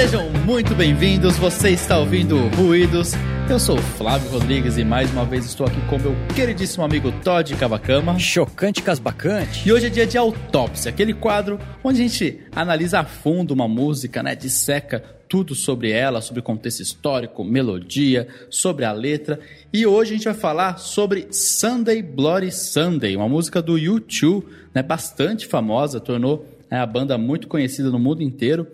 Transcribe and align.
Sejam 0.00 0.30
muito 0.46 0.74
bem-vindos, 0.74 1.36
você 1.36 1.72
está 1.72 1.98
ouvindo 1.98 2.48
Ruídos. 2.56 3.12
Eu 3.50 3.58
sou 3.58 3.76
o 3.76 3.82
Flávio 3.82 4.30
Rodrigues 4.30 4.78
e 4.78 4.82
mais 4.82 5.12
uma 5.12 5.26
vez 5.26 5.44
estou 5.44 5.66
aqui 5.66 5.78
com 5.90 5.98
meu 5.98 6.16
queridíssimo 6.34 6.82
amigo 6.82 7.12
Todd 7.22 7.54
Cavacama. 7.54 8.18
Chocante 8.18 8.82
casbacante. 8.82 9.68
E 9.68 9.70
hoje 9.70 9.88
é 9.88 9.90
dia 9.90 10.06
de 10.06 10.16
autópsia, 10.16 10.88
aquele 10.88 11.12
quadro 11.12 11.60
onde 11.84 12.00
a 12.00 12.08
gente 12.08 12.40
analisa 12.50 13.00
a 13.00 13.04
fundo 13.04 13.52
uma 13.52 13.68
música, 13.68 14.22
né? 14.22 14.34
Disseca 14.34 15.04
tudo 15.28 15.54
sobre 15.54 15.90
ela, 15.90 16.22
sobre 16.22 16.40
contexto 16.40 16.80
histórico, 16.80 17.44
melodia, 17.44 18.26
sobre 18.48 18.86
a 18.86 18.92
letra. 18.92 19.38
E 19.70 19.86
hoje 19.86 20.12
a 20.12 20.16
gente 20.16 20.24
vai 20.24 20.32
falar 20.32 20.78
sobre 20.78 21.28
Sunday 21.30 22.00
Bloody 22.00 22.50
Sunday, 22.50 23.14
uma 23.16 23.28
música 23.28 23.60
do 23.60 23.74
U2, 23.74 24.44
né? 24.72 24.82
Bastante 24.82 25.46
famosa, 25.46 26.00
tornou 26.00 26.46
né, 26.70 26.78
a 26.78 26.86
banda 26.86 27.18
muito 27.18 27.46
conhecida 27.48 27.90
no 27.90 27.98
mundo 27.98 28.22
inteiro. 28.22 28.66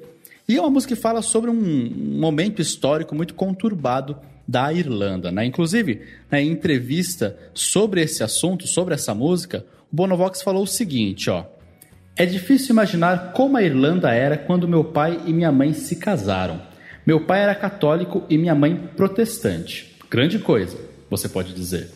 E 0.48 0.56
é 0.56 0.60
uma 0.60 0.70
música 0.70 0.94
que 0.94 1.00
fala 1.00 1.22
sobre 1.22 1.50
um 1.50 1.90
momento 2.18 2.62
histórico 2.62 3.14
muito 3.14 3.34
conturbado 3.34 4.16
da 4.46 4.72
Irlanda. 4.72 5.32
Né? 5.32 5.44
Inclusive, 5.44 6.02
né, 6.30 6.40
em 6.40 6.52
entrevista 6.52 7.36
sobre 7.52 8.00
esse 8.00 8.22
assunto, 8.22 8.66
sobre 8.66 8.94
essa 8.94 9.12
música, 9.12 9.66
o 9.92 9.96
Bonovox 9.96 10.42
falou 10.42 10.62
o 10.62 10.66
seguinte, 10.66 11.28
ó. 11.28 11.44
É 12.14 12.24
difícil 12.24 12.72
imaginar 12.72 13.32
como 13.32 13.56
a 13.56 13.62
Irlanda 13.62 14.10
era 14.12 14.38
quando 14.38 14.68
meu 14.68 14.84
pai 14.84 15.20
e 15.26 15.32
minha 15.32 15.52
mãe 15.52 15.74
se 15.74 15.96
casaram. 15.96 16.62
Meu 17.04 17.26
pai 17.26 17.42
era 17.42 17.54
católico 17.54 18.24
e 18.30 18.38
minha 18.38 18.54
mãe 18.54 18.74
protestante. 18.96 19.96
Grande 20.08 20.38
coisa, 20.38 20.78
você 21.10 21.28
pode 21.28 21.52
dizer. 21.52 21.90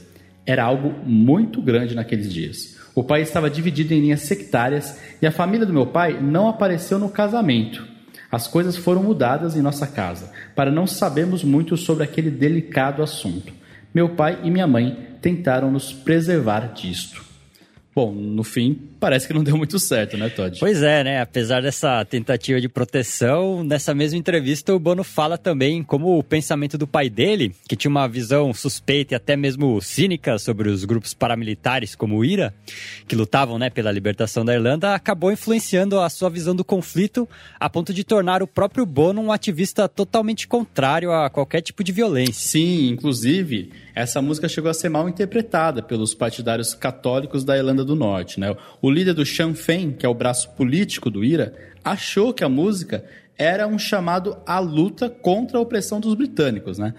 Era 0.45 0.65
algo 0.65 0.93
muito 1.07 1.63
grande 1.63 1.95
naqueles 1.95 2.33
dias. 2.33 2.77
O 2.95 3.05
país 3.05 3.29
estava 3.29 3.49
dividido 3.49 3.95
em 3.95 4.01
linhas 4.01 4.23
sectárias 4.23 4.99
e 5.23 5.27
a 5.27 5.33
família 5.33 5.65
do 5.65 5.73
meu 5.73 5.87
pai 5.87 6.21
não 6.21 6.49
apareceu 6.49 6.99
no 6.99 7.09
casamento. 7.09 7.90
As 8.31 8.47
coisas 8.47 8.77
foram 8.77 9.03
mudadas 9.03 9.57
em 9.57 9.63
nossa 9.63 9.87
casa, 9.87 10.33
para 10.55 10.71
não 10.71 10.87
sabermos 10.87 11.43
muito 11.43 11.77
sobre 11.77 12.05
aquele 12.05 12.31
delicado 12.31 13.03
assunto. 13.03 13.53
Meu 13.93 14.11
pai 14.11 14.39
e 14.45 14.51
minha 14.51 14.67
mãe 14.67 15.09
tentaram 15.21 15.71
nos 15.71 15.93
preservar 15.93 16.73
disto. 16.73 17.30
Bom, 17.93 18.13
no 18.15 18.45
fim, 18.45 18.79
parece 19.01 19.27
que 19.27 19.35
não 19.35 19.43
deu 19.43 19.57
muito 19.57 19.77
certo, 19.81 20.17
né, 20.17 20.29
Todd? 20.29 20.61
Pois 20.61 20.81
é, 20.81 21.03
né? 21.03 21.21
Apesar 21.21 21.61
dessa 21.61 22.05
tentativa 22.05 22.61
de 22.61 22.69
proteção, 22.69 23.65
nessa 23.65 23.93
mesma 23.93 24.17
entrevista 24.17 24.73
o 24.73 24.79
Bono 24.79 25.03
fala 25.03 25.37
também 25.37 25.83
como 25.83 26.17
o 26.17 26.23
pensamento 26.23 26.79
do 26.79 26.87
pai 26.87 27.11
dele, 27.11 27.53
que 27.69 27.75
tinha 27.75 27.91
uma 27.91 28.07
visão 28.07 28.55
suspeita 28.55 29.15
e 29.15 29.17
até 29.17 29.37
mesmo 29.37 29.81
cínica 29.81 30.39
sobre 30.39 30.69
os 30.69 30.85
grupos 30.85 31.15
paramilitares 31.15 31.97
como 31.97 32.17
o 32.17 32.25
IRA, 32.25 32.55
que 33.09 33.17
lutavam, 33.17 33.59
né, 33.59 33.69
pela 33.69 33.91
libertação 33.91 34.45
da 34.45 34.55
Irlanda, 34.55 34.95
acabou 34.95 35.33
influenciando 35.33 35.99
a 35.99 36.09
sua 36.09 36.31
visão 36.31 36.55
do 36.55 36.65
conflito 36.65 37.29
a 37.59 37.69
ponto 37.69 37.93
de 37.93 38.05
tornar 38.05 38.41
o 38.41 38.47
próprio 38.47 38.87
Bono 38.87 39.21
um 39.21 39.33
ativista 39.33 39.89
totalmente 39.89 40.47
contrário 40.47 41.11
a 41.13 41.29
qualquer 41.29 41.61
tipo 41.61 41.83
de 41.83 41.91
violência. 41.91 42.35
Sim, 42.35 42.91
inclusive, 42.91 43.73
essa 43.95 44.23
música 44.23 44.49
chegou 44.49 44.71
a 44.71 44.75
ser 44.75 44.89
mal 44.89 45.09
interpretada 45.09 45.83
pelos 45.83 46.15
partidários 46.15 46.73
católicos 46.73 47.45
da 47.45 47.57
Irlanda 47.57 47.80
do 47.85 47.95
Norte, 47.95 48.39
né? 48.39 48.55
O 48.81 48.91
líder 48.91 49.15
do 49.15 49.25
Sinn 49.25 49.55
Féin, 49.55 49.93
que 49.93 50.07
é 50.07 50.09
o 50.09 50.15
braço 50.15 50.51
político 50.51 51.11
do 51.11 51.25
IRA, 51.25 51.53
achou 51.85 52.33
que 52.33 52.45
a 52.45 52.49
música 52.49 53.05
era 53.37 53.67
um 53.67 53.79
chamado 53.79 54.37
à 54.47 54.59
luta 54.59 55.09
contra 55.09 55.59
a 55.59 55.61
opressão 55.61 55.99
dos 56.01 56.15
britânicos, 56.15 56.79
né? 56.79 56.95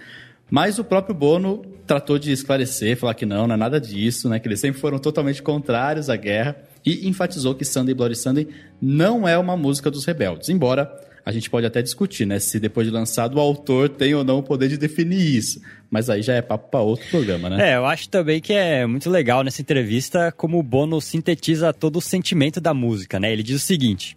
Mas 0.49 0.79
o 0.79 0.83
próprio 0.83 1.15
Bono 1.15 1.63
tratou 1.87 2.19
de 2.19 2.31
esclarecer, 2.31 2.97
falar 2.97 3.13
que 3.13 3.25
não, 3.25 3.47
não 3.47 3.55
é 3.55 3.57
nada 3.57 3.79
disso, 3.79 4.27
né? 4.27 4.39
Que 4.39 4.47
eles 4.47 4.59
sempre 4.59 4.81
foram 4.81 4.99
totalmente 4.99 5.41
contrários 5.41 6.09
à 6.09 6.15
guerra 6.15 6.57
e 6.85 7.07
enfatizou 7.07 7.55
que 7.55 7.63
Sunday 7.63 7.93
Bloody 7.93 8.15
Sunday 8.15 8.47
não 8.81 9.27
é 9.27 9.37
uma 9.37 9.55
música 9.55 9.89
dos 9.89 10.03
rebeldes, 10.03 10.49
embora 10.49 10.91
a 11.25 11.31
gente 11.31 11.49
pode 11.49 11.65
até 11.65 11.81
discutir, 11.81 12.25
né? 12.25 12.39
Se 12.39 12.59
depois 12.59 12.87
de 12.87 12.93
lançado 12.93 13.35
o 13.35 13.39
autor 13.39 13.89
tem 13.89 14.13
ou 14.13 14.23
não 14.23 14.39
o 14.39 14.43
poder 14.43 14.67
de 14.67 14.77
definir 14.77 15.35
isso. 15.35 15.61
Mas 15.89 16.09
aí 16.09 16.21
já 16.21 16.33
é 16.33 16.41
papo 16.41 16.69
para 16.69 16.79
outro 16.79 17.07
programa, 17.09 17.49
né? 17.49 17.71
É, 17.71 17.75
eu 17.75 17.85
acho 17.85 18.09
também 18.09 18.39
que 18.39 18.53
é 18.53 18.85
muito 18.85 19.09
legal 19.09 19.43
nessa 19.43 19.61
entrevista 19.61 20.31
como 20.31 20.57
o 20.57 20.63
Bono 20.63 21.01
sintetiza 21.01 21.73
todo 21.73 21.97
o 21.97 22.01
sentimento 22.01 22.61
da 22.61 22.73
música, 22.73 23.19
né? 23.19 23.31
Ele 23.31 23.43
diz 23.43 23.57
o 23.57 23.65
seguinte: 23.65 24.15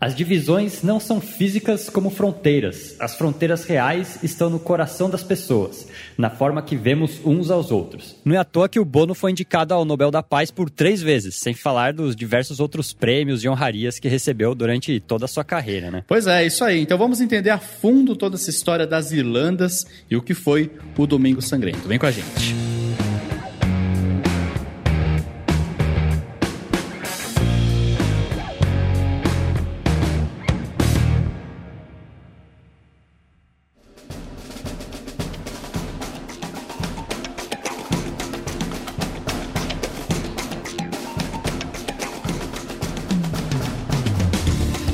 as 0.00 0.14
divisões 0.14 0.82
não 0.82 1.00
são 1.00 1.20
físicas 1.20 1.88
como 1.88 2.10
fronteiras. 2.10 2.96
As 2.98 3.16
fronteiras 3.16 3.64
reais 3.64 4.18
estão 4.22 4.48
no 4.48 4.58
coração 4.58 5.10
das 5.10 5.22
pessoas, 5.22 5.86
na 6.16 6.30
forma 6.30 6.62
que 6.62 6.76
vemos 6.76 7.20
uns 7.24 7.50
aos 7.50 7.70
outros. 7.70 8.16
Não 8.24 8.34
é 8.34 8.38
à 8.38 8.44
toa 8.44 8.68
que 8.68 8.78
o 8.78 8.84
Bono 8.84 9.14
foi 9.14 9.32
indicado 9.32 9.74
ao 9.74 9.84
Nobel 9.84 10.10
da 10.10 10.22
Paz 10.22 10.50
por 10.50 10.70
três 10.70 11.02
vezes, 11.02 11.36
sem 11.36 11.54
falar 11.54 11.92
dos 11.92 12.14
diversos 12.14 12.60
outros 12.60 12.92
prêmios 12.92 13.42
e 13.42 13.48
honrarias 13.48 13.98
que 13.98 14.08
recebeu 14.08 14.54
durante 14.54 15.00
toda 15.00 15.24
a 15.24 15.28
sua 15.28 15.44
carreira, 15.44 15.90
né? 15.90 16.04
Pois 16.06 16.26
é, 16.26 16.46
isso 16.46 16.64
aí. 16.64 16.80
Então 16.80 16.98
vamos 16.98 17.20
entender 17.20 17.50
a 17.50 17.58
fundo 17.58 18.14
toda 18.14 18.36
essa 18.36 18.50
história 18.50 18.86
das 18.86 19.12
Irlandas 19.12 19.84
e 20.10 20.16
o 20.16 20.22
que 20.22 20.34
foi 20.34 20.70
o 20.96 21.06
Domingo 21.06 21.42
Sangrento. 21.42 21.88
Vem 21.88 21.98
com 21.98 22.06
a 22.06 22.10
gente. 22.10 22.81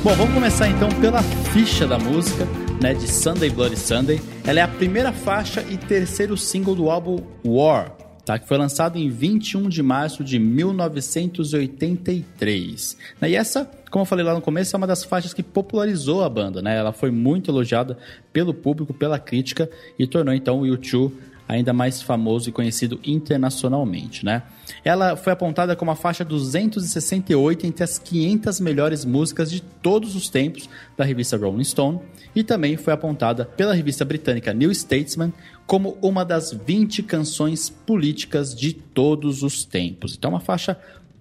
Bom, 0.09 0.15
vamos 0.15 0.33
começar 0.33 0.67
então 0.67 0.89
pela 0.99 1.21
ficha 1.53 1.85
da 1.85 1.99
música, 1.99 2.47
né, 2.81 2.95
de 2.95 3.07
Sunday 3.07 3.51
Bloody 3.51 3.77
Sunday. 3.77 4.19
Ela 4.43 4.61
é 4.61 4.63
a 4.63 4.67
primeira 4.67 5.13
faixa 5.13 5.63
e 5.69 5.77
terceiro 5.77 6.35
single 6.35 6.73
do 6.73 6.89
álbum 6.89 7.21
War, 7.45 7.91
tá, 8.25 8.39
que 8.39 8.47
foi 8.47 8.57
lançado 8.57 8.97
em 8.97 9.07
21 9.07 9.69
de 9.69 9.83
março 9.83 10.23
de 10.23 10.39
1983. 10.39 12.97
Né, 13.21 13.29
e 13.29 13.35
essa, 13.35 13.69
como 13.91 14.01
eu 14.01 14.07
falei 14.07 14.25
lá 14.25 14.33
no 14.33 14.41
começo, 14.41 14.75
é 14.75 14.77
uma 14.77 14.87
das 14.87 15.03
faixas 15.03 15.31
que 15.31 15.43
popularizou 15.43 16.23
a 16.23 16.29
banda, 16.29 16.59
né? 16.59 16.75
Ela 16.75 16.91
foi 16.91 17.11
muito 17.11 17.51
elogiada 17.51 17.95
pelo 18.33 18.51
público, 18.51 18.91
pela 18.91 19.19
crítica 19.19 19.69
e 19.99 20.07
tornou 20.07 20.33
então 20.33 20.61
o 20.61 20.63
U2 20.63 21.11
ainda 21.49 21.73
mais 21.73 21.99
famoso 21.99 22.47
e 22.47 22.51
conhecido 22.51 22.99
internacionalmente, 23.03 24.23
né? 24.23 24.43
Ela 24.85 25.15
foi 25.15 25.33
apontada 25.33 25.75
como 25.75 25.89
a 25.89 25.95
faixa 25.95 26.23
268 26.23 27.65
entre 27.65 27.83
as 27.83 27.97
500 27.97 28.59
melhores 28.59 29.03
músicas 29.03 29.49
de 29.49 29.59
todos 29.59 30.15
os 30.15 30.29
tempos 30.29 30.69
da 30.95 31.03
revista 31.03 31.35
Rolling 31.35 31.63
Stone 31.63 31.99
e 32.35 32.43
também 32.43 32.77
foi 32.77 32.93
apontada 32.93 33.45
pela 33.45 33.73
revista 33.73 34.05
britânica 34.05 34.53
New 34.53 34.71
Statesman 34.71 35.33
como 35.65 35.97
uma 36.03 36.23
das 36.23 36.53
20 36.53 37.01
canções 37.01 37.67
políticas 37.67 38.53
de 38.53 38.71
todos 38.71 39.41
os 39.41 39.65
tempos. 39.65 40.15
Então, 40.15 40.29
uma 40.29 40.39
faixa 40.39 40.77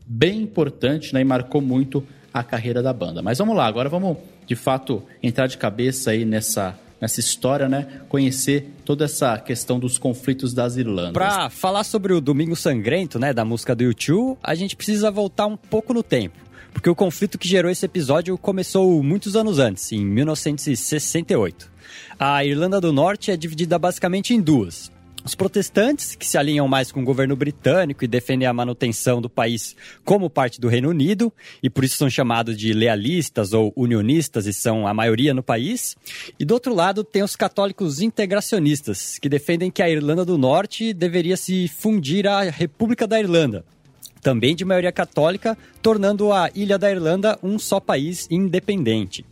bem 0.07 0.43
importante 0.43 1.15
né, 1.15 1.23
e 1.23 1.25
marcou 1.25 1.63
muito 1.63 2.07
a 2.35 2.43
carreira 2.43 2.83
da 2.83 2.93
banda. 2.93 3.23
Mas 3.23 3.39
vamos 3.39 3.57
lá, 3.57 3.67
agora 3.67 3.89
vamos 3.89 4.19
de 4.47 4.55
fato 4.55 5.03
entrar 5.23 5.47
de 5.47 5.57
cabeça 5.57 6.11
aí 6.11 6.27
nessa 6.27 6.79
nessa 7.01 7.21
história, 7.21 7.69
né? 7.69 8.03
Conhecer 8.09 8.73
toda 8.85 9.05
essa 9.05 9.39
questão 9.39 9.79
dos 9.79 9.99
conflitos 9.99 10.53
das 10.53 10.77
Irlandas. 10.77 11.13
Para 11.13 11.51
falar 11.51 11.85
sobre 11.85 12.13
o 12.13 12.21
Domingo 12.21 12.57
Sangrento, 12.57 13.19
né, 13.19 13.33
da 13.33 13.45
música 13.45 13.75
do 13.75 13.85
YouTube, 13.85 14.37
a 14.43 14.55
gente 14.55 14.77
precisa 14.77 15.11
voltar 15.11 15.47
um 15.47 15.57
pouco 15.57 15.95
no 15.95 16.03
tempo. 16.03 16.37
Porque 16.73 16.91
o 16.91 16.95
conflito 16.95 17.39
que 17.39 17.49
gerou 17.49 17.71
esse 17.71 17.85
episódio 17.85 18.37
começou 18.37 19.03
muitos 19.03 19.35
anos 19.35 19.59
antes, 19.59 19.91
em 19.93 20.05
1968. 20.05 21.71
A 22.19 22.45
Irlanda 22.45 22.81
do 22.81 22.93
Norte 22.93 23.31
é 23.31 23.37
dividida 23.37 23.79
basicamente 23.79 24.35
em 24.35 24.41
duas. 24.41 24.91
Os 25.29 25.35
protestantes, 25.35 26.17
que 26.17 26.25
se 26.25 26.39
alinham 26.39 26.67
mais 26.67 26.91
com 26.91 27.03
o 27.03 27.05
governo 27.05 27.37
britânico 27.37 28.03
e 28.03 28.09
defendem 28.09 28.49
a 28.49 28.53
manutenção 28.55 29.21
do 29.21 29.29
país 29.29 29.77
como 30.03 30.31
parte 30.31 30.59
do 30.59 30.69
Reino 30.69 30.89
Unido, 30.89 31.31
e 31.63 31.69
por 31.69 31.85
isso 31.85 31.99
são 31.99 32.09
chamados 32.09 32.57
de 32.57 32.73
lealistas 32.73 33.53
ou 33.53 33.71
unionistas 33.77 34.47
e 34.47 34.55
são 34.55 34.87
a 34.87 34.95
maioria 34.95 35.35
no 35.35 35.43
país. 35.43 35.95
E 36.41 36.47
do 36.47 36.55
outro 36.55 36.75
lado, 36.75 37.05
tem 37.05 37.23
os 37.23 37.37
católicos 37.37 38.01
integracionistas, 38.01 39.19
que 39.19 39.29
defendem 39.29 39.71
que 39.71 39.83
a 39.83 39.91
Irlanda 39.91 40.25
do 40.25 40.39
Norte 40.39 40.95
deveria 40.95 41.37
se 41.37 41.69
fundir 41.69 42.27
à 42.27 42.45
República 42.45 43.07
da 43.07 43.21
Irlanda, 43.21 43.67
também 44.23 44.57
de 44.57 44.65
maioria 44.65 44.93
católica, 44.93 45.59
tornando 45.83 46.33
a 46.33 46.49
Ilha 46.55 46.79
da 46.79 46.91
Irlanda 46.91 47.39
um 47.43 47.59
só 47.59 47.79
país 47.79 48.27
independente. 48.31 49.27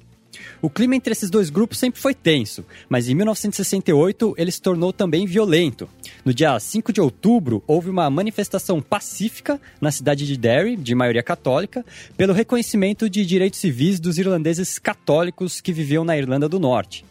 O 0.60 0.70
clima 0.70 0.96
entre 0.96 1.12
esses 1.12 1.30
dois 1.30 1.50
grupos 1.50 1.78
sempre 1.78 2.00
foi 2.00 2.14
tenso, 2.14 2.64
mas 2.88 3.08
em 3.08 3.14
1968 3.14 4.34
ele 4.36 4.50
se 4.50 4.60
tornou 4.60 4.92
também 4.92 5.26
violento. 5.26 5.88
No 6.24 6.34
dia 6.34 6.58
5 6.58 6.92
de 6.92 7.00
outubro, 7.00 7.62
houve 7.66 7.90
uma 7.90 8.08
manifestação 8.10 8.80
pacífica 8.80 9.60
na 9.80 9.90
cidade 9.90 10.26
de 10.26 10.36
Derry, 10.36 10.76
de 10.76 10.94
maioria 10.94 11.22
católica, 11.22 11.84
pelo 12.16 12.32
reconhecimento 12.32 13.08
de 13.08 13.24
direitos 13.24 13.60
civis 13.60 14.00
dos 14.00 14.18
irlandeses 14.18 14.78
católicos 14.78 15.60
que 15.60 15.72
viviam 15.72 16.04
na 16.04 16.16
Irlanda 16.16 16.48
do 16.48 16.58
Norte. 16.58 17.04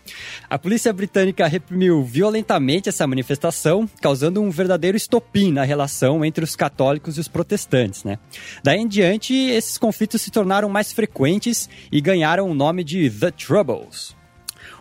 A 0.50 0.58
polícia 0.58 0.94
britânica 0.94 1.48
reprimiu 1.48 2.04
violentamente 2.04 2.90
essa 2.90 3.08
manifestação, 3.08 3.90
causando 4.02 4.42
um 4.42 4.50
verdadeiro 4.50 4.96
estopim 4.96 5.52
na 5.52 5.64
relação 5.64 6.24
entre 6.24 6.44
os 6.44 6.56
católicos 6.56 7.18
e 7.18 7.20
os 7.20 7.28
protestantes. 7.28 8.04
Né? 8.04 8.20
Daí 8.64 8.80
em 8.80 8.88
diante, 8.88 9.34
esses 9.34 9.78
conflitos 9.78 10.22
se 10.22 10.32
tornaram 10.32 10.70
mais 10.70 10.92
frequentes 10.92 11.70
e 11.92 12.00
ganharam 12.00 12.50
o 12.50 12.54
nome 12.54 12.84
de 12.84 13.10
The 13.20 13.32
Troubles. 13.32 14.16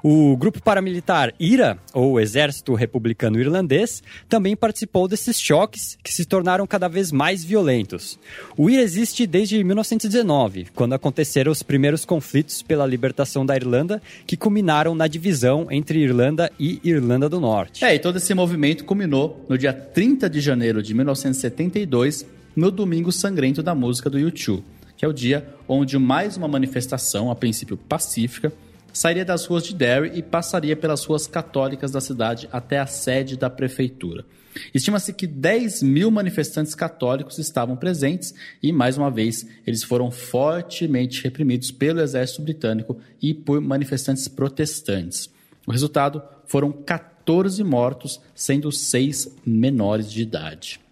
O 0.02 0.36
grupo 0.36 0.62
paramilitar 0.62 1.32
IRA, 1.40 1.78
ou 1.92 2.20
Exército 2.20 2.74
Republicano 2.74 3.40
Irlandês, 3.40 4.02
também 4.28 4.54
participou 4.54 5.08
desses 5.08 5.40
choques 5.40 5.96
que 6.02 6.12
se 6.12 6.24
tornaram 6.24 6.66
cada 6.66 6.88
vez 6.88 7.10
mais 7.10 7.44
violentos. 7.44 8.18
O 8.56 8.68
IRA 8.68 8.82
existe 8.82 9.26
desde 9.26 9.62
1919, 9.62 10.66
quando 10.74 10.94
aconteceram 10.94 11.50
os 11.50 11.62
primeiros 11.62 12.04
conflitos 12.04 12.60
pela 12.60 12.86
libertação 12.86 13.46
da 13.46 13.56
Irlanda, 13.56 14.02
que 14.26 14.36
culminaram 14.36 14.94
na 14.94 15.06
divisão 15.06 15.68
entre 15.70 16.00
Irlanda 16.00 16.50
e 16.58 16.80
Irlanda 16.84 17.28
do 17.28 17.40
Norte. 17.40 17.84
É, 17.84 17.94
e 17.94 17.98
todo 17.98 18.16
esse 18.16 18.34
movimento 18.34 18.84
culminou 18.84 19.44
no 19.48 19.56
dia 19.56 19.72
30 19.72 20.28
de 20.28 20.40
janeiro 20.40 20.82
de 20.82 20.92
1972, 20.92 22.26
no 22.54 22.70
Domingo 22.70 23.10
Sangrento 23.10 23.62
da 23.62 23.74
Música 23.74 24.08
do 24.08 24.18
YouTube, 24.18 24.62
que 25.04 25.06
é 25.06 25.08
o 25.08 25.12
dia 25.12 25.46
onde 25.68 25.98
mais 25.98 26.38
uma 26.38 26.48
manifestação, 26.48 27.30
a 27.30 27.36
princípio 27.36 27.76
pacífica, 27.76 28.50
sairia 28.90 29.24
das 29.24 29.44
ruas 29.44 29.62
de 29.62 29.74
Derry 29.74 30.12
e 30.14 30.22
passaria 30.22 30.74
pelas 30.74 31.04
ruas 31.04 31.26
católicas 31.26 31.90
da 31.90 32.00
cidade 32.00 32.48
até 32.50 32.78
a 32.78 32.86
sede 32.86 33.36
da 33.36 33.50
prefeitura. 33.50 34.24
Estima-se 34.72 35.12
que 35.12 35.26
10 35.26 35.82
mil 35.82 36.10
manifestantes 36.10 36.74
católicos 36.74 37.38
estavam 37.38 37.76
presentes 37.76 38.34
e, 38.62 38.72
mais 38.72 38.96
uma 38.96 39.10
vez, 39.10 39.46
eles 39.66 39.82
foram 39.82 40.10
fortemente 40.10 41.22
reprimidos 41.22 41.70
pelo 41.70 42.00
exército 42.00 42.40
britânico 42.40 42.98
e 43.20 43.34
por 43.34 43.60
manifestantes 43.60 44.26
protestantes. 44.26 45.28
O 45.66 45.72
resultado 45.72 46.22
foram 46.46 46.72
14 46.72 47.62
mortos, 47.62 48.20
sendo 48.34 48.72
seis 48.72 49.28
menores 49.44 50.10
de 50.10 50.22
idade. 50.22 50.83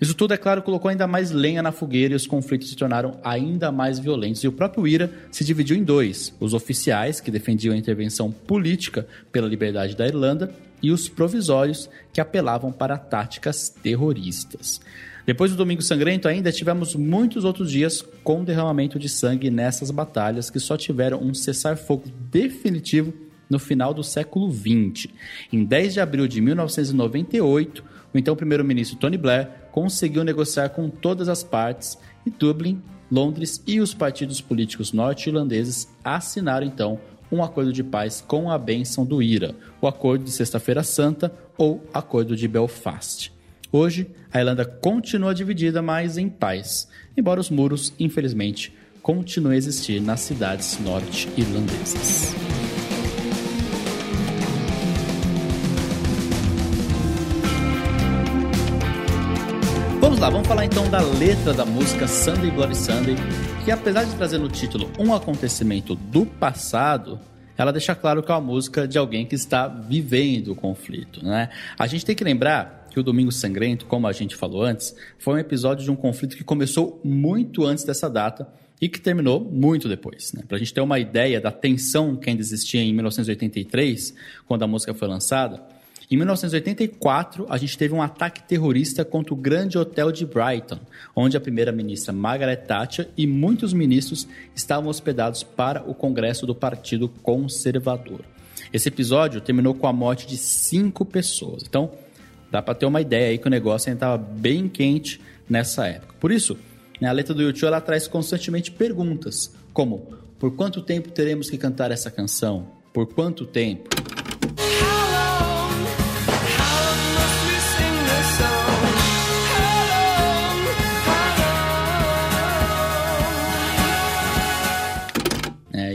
Isso 0.00 0.14
tudo, 0.14 0.34
é 0.34 0.36
claro, 0.36 0.62
colocou 0.62 0.88
ainda 0.88 1.06
mais 1.06 1.30
lenha 1.30 1.62
na 1.62 1.72
fogueira 1.72 2.12
e 2.12 2.16
os 2.16 2.26
conflitos 2.26 2.70
se 2.70 2.76
tornaram 2.76 3.18
ainda 3.22 3.70
mais 3.70 3.98
violentos. 3.98 4.42
E 4.42 4.48
o 4.48 4.52
próprio 4.52 4.86
IRA 4.86 5.10
se 5.30 5.44
dividiu 5.44 5.76
em 5.76 5.84
dois: 5.84 6.34
os 6.40 6.54
oficiais, 6.54 7.20
que 7.20 7.30
defendiam 7.30 7.74
a 7.74 7.78
intervenção 7.78 8.30
política 8.30 9.06
pela 9.30 9.48
liberdade 9.48 9.96
da 9.96 10.06
Irlanda, 10.06 10.54
e 10.82 10.90
os 10.90 11.08
provisórios, 11.08 11.88
que 12.12 12.20
apelavam 12.20 12.72
para 12.72 12.98
táticas 12.98 13.68
terroristas. 13.68 14.80
Depois 15.24 15.52
do 15.52 15.56
Domingo 15.56 15.82
Sangrento, 15.82 16.26
ainda 16.26 16.50
tivemos 16.50 16.96
muitos 16.96 17.44
outros 17.44 17.70
dias 17.70 18.02
com 18.24 18.42
derramamento 18.42 18.98
de 18.98 19.08
sangue 19.08 19.50
nessas 19.50 19.92
batalhas 19.92 20.50
que 20.50 20.58
só 20.58 20.76
tiveram 20.76 21.22
um 21.22 21.32
cessar-fogo 21.32 22.10
definitivo 22.30 23.14
no 23.48 23.58
final 23.58 23.94
do 23.94 24.02
século 24.02 24.50
XX. 24.50 25.06
Em 25.52 25.64
10 25.64 25.94
de 25.94 26.00
abril 26.00 26.26
de 26.26 26.40
1998, 26.40 27.84
o 28.12 28.18
então 28.18 28.34
primeiro-ministro 28.34 28.98
Tony 28.98 29.16
Blair 29.16 29.48
conseguiu 29.72 30.22
negociar 30.22 30.68
com 30.68 30.88
todas 30.88 31.28
as 31.28 31.42
partes 31.42 31.98
e 32.24 32.30
Dublin, 32.30 32.80
Londres 33.10 33.62
e 33.66 33.80
os 33.80 33.92
partidos 33.92 34.40
políticos 34.40 34.92
norte-irlandeses 34.92 35.88
assinaram 36.04 36.66
então 36.66 37.00
um 37.30 37.42
acordo 37.42 37.72
de 37.72 37.82
paz 37.82 38.22
com 38.26 38.50
a 38.50 38.58
bênção 38.58 39.04
do 39.04 39.22
IRA, 39.22 39.54
o 39.80 39.86
Acordo 39.86 40.24
de 40.24 40.30
Sexta-feira 40.30 40.82
Santa 40.82 41.32
ou 41.56 41.82
Acordo 41.92 42.36
de 42.36 42.46
Belfast. 42.46 43.32
Hoje, 43.70 44.10
a 44.30 44.38
Irlanda 44.38 44.66
continua 44.66 45.34
dividida, 45.34 45.80
mas 45.80 46.18
em 46.18 46.28
paz, 46.28 46.88
embora 47.16 47.40
os 47.40 47.48
muros, 47.48 47.92
infelizmente, 47.98 48.74
continuem 49.02 49.54
a 49.54 49.58
existir 49.58 50.00
nas 50.00 50.20
cidades 50.20 50.78
norte-irlandesas. 50.80 52.51
Lá, 60.22 60.30
vamos 60.30 60.46
falar 60.46 60.64
então 60.64 60.88
da 60.88 61.00
letra 61.00 61.52
da 61.52 61.66
música 61.66 62.06
Sunday 62.06 62.48
Bloody 62.48 62.76
Sunday, 62.76 63.16
que 63.64 63.72
apesar 63.72 64.04
de 64.04 64.14
trazer 64.14 64.38
no 64.38 64.48
título 64.48 64.88
um 64.96 65.12
acontecimento 65.12 65.96
do 65.96 66.24
passado, 66.24 67.18
ela 67.58 67.72
deixa 67.72 67.92
claro 67.92 68.22
que 68.22 68.30
é 68.30 68.34
uma 68.36 68.40
música 68.40 68.86
de 68.86 68.96
alguém 68.96 69.26
que 69.26 69.34
está 69.34 69.66
vivendo 69.66 70.52
o 70.52 70.54
conflito, 70.54 71.24
né? 71.24 71.48
A 71.76 71.88
gente 71.88 72.06
tem 72.06 72.14
que 72.14 72.22
lembrar 72.22 72.86
que 72.88 73.00
o 73.00 73.02
Domingo 73.02 73.32
Sangrento, 73.32 73.84
como 73.86 74.06
a 74.06 74.12
gente 74.12 74.36
falou 74.36 74.62
antes, 74.62 74.94
foi 75.18 75.34
um 75.34 75.38
episódio 75.38 75.84
de 75.84 75.90
um 75.90 75.96
conflito 75.96 76.36
que 76.36 76.44
começou 76.44 77.00
muito 77.02 77.64
antes 77.66 77.82
dessa 77.82 78.08
data 78.08 78.46
e 78.80 78.88
que 78.88 79.00
terminou 79.00 79.40
muito 79.40 79.88
depois. 79.88 80.32
Né? 80.34 80.44
Para 80.46 80.56
a 80.56 80.60
gente 80.60 80.72
ter 80.72 80.82
uma 80.82 81.00
ideia 81.00 81.40
da 81.40 81.50
tensão 81.50 82.14
que 82.14 82.30
ainda 82.30 82.42
existia 82.42 82.80
em 82.80 82.94
1983, 82.94 84.14
quando 84.46 84.62
a 84.62 84.68
música 84.68 84.94
foi 84.94 85.08
lançada, 85.08 85.60
em 86.14 86.16
1984, 86.18 87.46
a 87.48 87.56
gente 87.56 87.78
teve 87.78 87.94
um 87.94 88.02
ataque 88.02 88.42
terrorista 88.42 89.02
contra 89.02 89.32
o 89.32 89.36
grande 89.36 89.78
hotel 89.78 90.12
de 90.12 90.26
Brighton, 90.26 90.78
onde 91.16 91.38
a 91.38 91.40
primeira-ministra 91.40 92.12
Margaret 92.12 92.56
Thatcher 92.56 93.08
e 93.16 93.26
muitos 93.26 93.72
ministros 93.72 94.28
estavam 94.54 94.90
hospedados 94.90 95.42
para 95.42 95.82
o 95.88 95.94
Congresso 95.94 96.46
do 96.46 96.54
Partido 96.54 97.08
Conservador. 97.08 98.20
Esse 98.70 98.88
episódio 98.88 99.40
terminou 99.40 99.74
com 99.74 99.86
a 99.86 99.92
morte 99.92 100.26
de 100.26 100.36
cinco 100.36 101.04
pessoas. 101.04 101.62
Então, 101.66 101.90
dá 102.50 102.60
para 102.60 102.74
ter 102.74 102.84
uma 102.84 103.00
ideia 103.00 103.30
aí 103.30 103.38
que 103.38 103.46
o 103.46 103.50
negócio 103.50 103.88
ainda 103.88 103.96
estava 103.96 104.18
bem 104.18 104.68
quente 104.68 105.18
nessa 105.48 105.86
época. 105.86 106.14
Por 106.20 106.30
isso, 106.30 106.58
né, 107.00 107.08
a 107.08 107.12
letra 107.12 107.32
do 107.32 107.40
YouTube 107.40 107.68
ela 107.68 107.80
traz 107.80 108.06
constantemente 108.06 108.70
perguntas, 108.70 109.54
como: 109.72 110.12
por 110.38 110.54
quanto 110.56 110.82
tempo 110.82 111.10
teremos 111.10 111.48
que 111.48 111.56
cantar 111.56 111.90
essa 111.90 112.10
canção? 112.10 112.68
Por 112.92 113.06
quanto 113.14 113.46
tempo? 113.46 113.88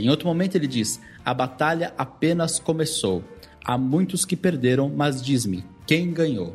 Em 0.08 0.10
outro 0.10 0.26
momento 0.26 0.54
ele 0.56 0.66
diz: 0.66 0.98
A 1.22 1.34
batalha 1.34 1.92
apenas 1.98 2.58
começou. 2.58 3.22
Há 3.62 3.76
muitos 3.76 4.24
que 4.24 4.34
perderam, 4.34 4.88
mas 4.88 5.20
diz-me, 5.20 5.62
quem 5.86 6.14
ganhou? 6.14 6.54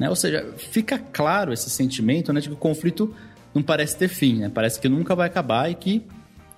Né? 0.00 0.10
Ou 0.10 0.16
seja, 0.16 0.52
fica 0.56 0.98
claro 0.98 1.52
esse 1.52 1.70
sentimento 1.70 2.32
né, 2.32 2.40
de 2.40 2.48
que 2.48 2.54
o 2.54 2.58
conflito 2.58 3.14
não 3.54 3.62
parece 3.62 3.96
ter 3.96 4.08
fim, 4.08 4.40
né? 4.40 4.50
parece 4.52 4.80
que 4.80 4.88
nunca 4.88 5.14
vai 5.14 5.28
acabar 5.28 5.70
e 5.70 5.76
que 5.76 6.02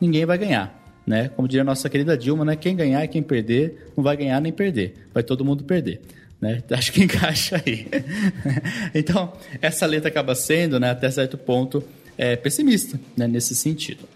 ninguém 0.00 0.24
vai 0.24 0.38
ganhar. 0.38 0.82
Né? 1.06 1.28
Como 1.28 1.46
diria 1.46 1.60
a 1.60 1.64
nossa 1.64 1.90
querida 1.90 2.16
Dilma, 2.16 2.42
né? 2.42 2.56
quem 2.56 2.74
ganhar 2.74 3.04
e 3.04 3.08
quem 3.08 3.22
perder 3.22 3.92
não 3.94 4.02
vai 4.02 4.16
ganhar 4.16 4.40
nem 4.40 4.50
perder, 4.50 4.94
vai 5.12 5.22
todo 5.22 5.44
mundo 5.44 5.62
perder. 5.62 6.00
Né? 6.40 6.62
Acho 6.70 6.92
que 6.92 7.02
encaixa 7.02 7.62
aí. 7.64 7.88
então, 8.94 9.32
essa 9.60 9.86
letra 9.86 10.08
acaba 10.08 10.34
sendo, 10.34 10.78
né, 10.78 10.90
até 10.90 11.10
certo 11.10 11.38
ponto, 11.38 11.82
é, 12.16 12.36
pessimista 12.36 12.98
né, 13.16 13.26
nesse 13.26 13.54
sentido. 13.54 14.08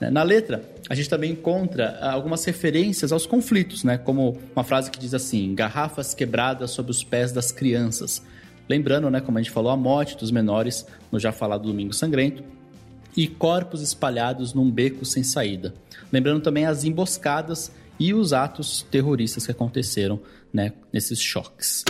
Né? 0.00 0.10
Na 0.10 0.22
letra, 0.22 0.62
a 0.88 0.94
gente 0.94 1.08
também 1.08 1.32
encontra 1.32 1.98
algumas 2.00 2.44
referências 2.44 3.12
aos 3.12 3.26
conflitos, 3.26 3.84
né? 3.84 3.98
como 3.98 4.38
uma 4.54 4.64
frase 4.64 4.90
que 4.90 4.98
diz 4.98 5.14
assim: 5.14 5.54
garrafas 5.54 6.14
quebradas 6.14 6.70
sob 6.70 6.90
os 6.90 7.02
pés 7.02 7.32
das 7.32 7.52
crianças. 7.52 8.22
Lembrando, 8.68 9.10
né, 9.10 9.20
como 9.20 9.38
a 9.38 9.42
gente 9.42 9.50
falou, 9.50 9.72
a 9.72 9.76
morte 9.76 10.16
dos 10.16 10.30
menores 10.30 10.86
no 11.10 11.18
já 11.18 11.32
falado 11.32 11.66
Domingo 11.66 11.94
Sangrento, 11.94 12.44
e 13.16 13.26
corpos 13.26 13.80
espalhados 13.80 14.52
num 14.52 14.70
beco 14.70 15.04
sem 15.06 15.22
saída. 15.22 15.74
Lembrando 16.12 16.42
também 16.42 16.66
as 16.66 16.84
emboscadas 16.84 17.72
e 17.98 18.14
os 18.14 18.32
atos 18.32 18.86
terroristas 18.90 19.46
que 19.46 19.52
aconteceram 19.52 20.20
né, 20.52 20.72
nesses 20.92 21.20
choques. 21.20 21.84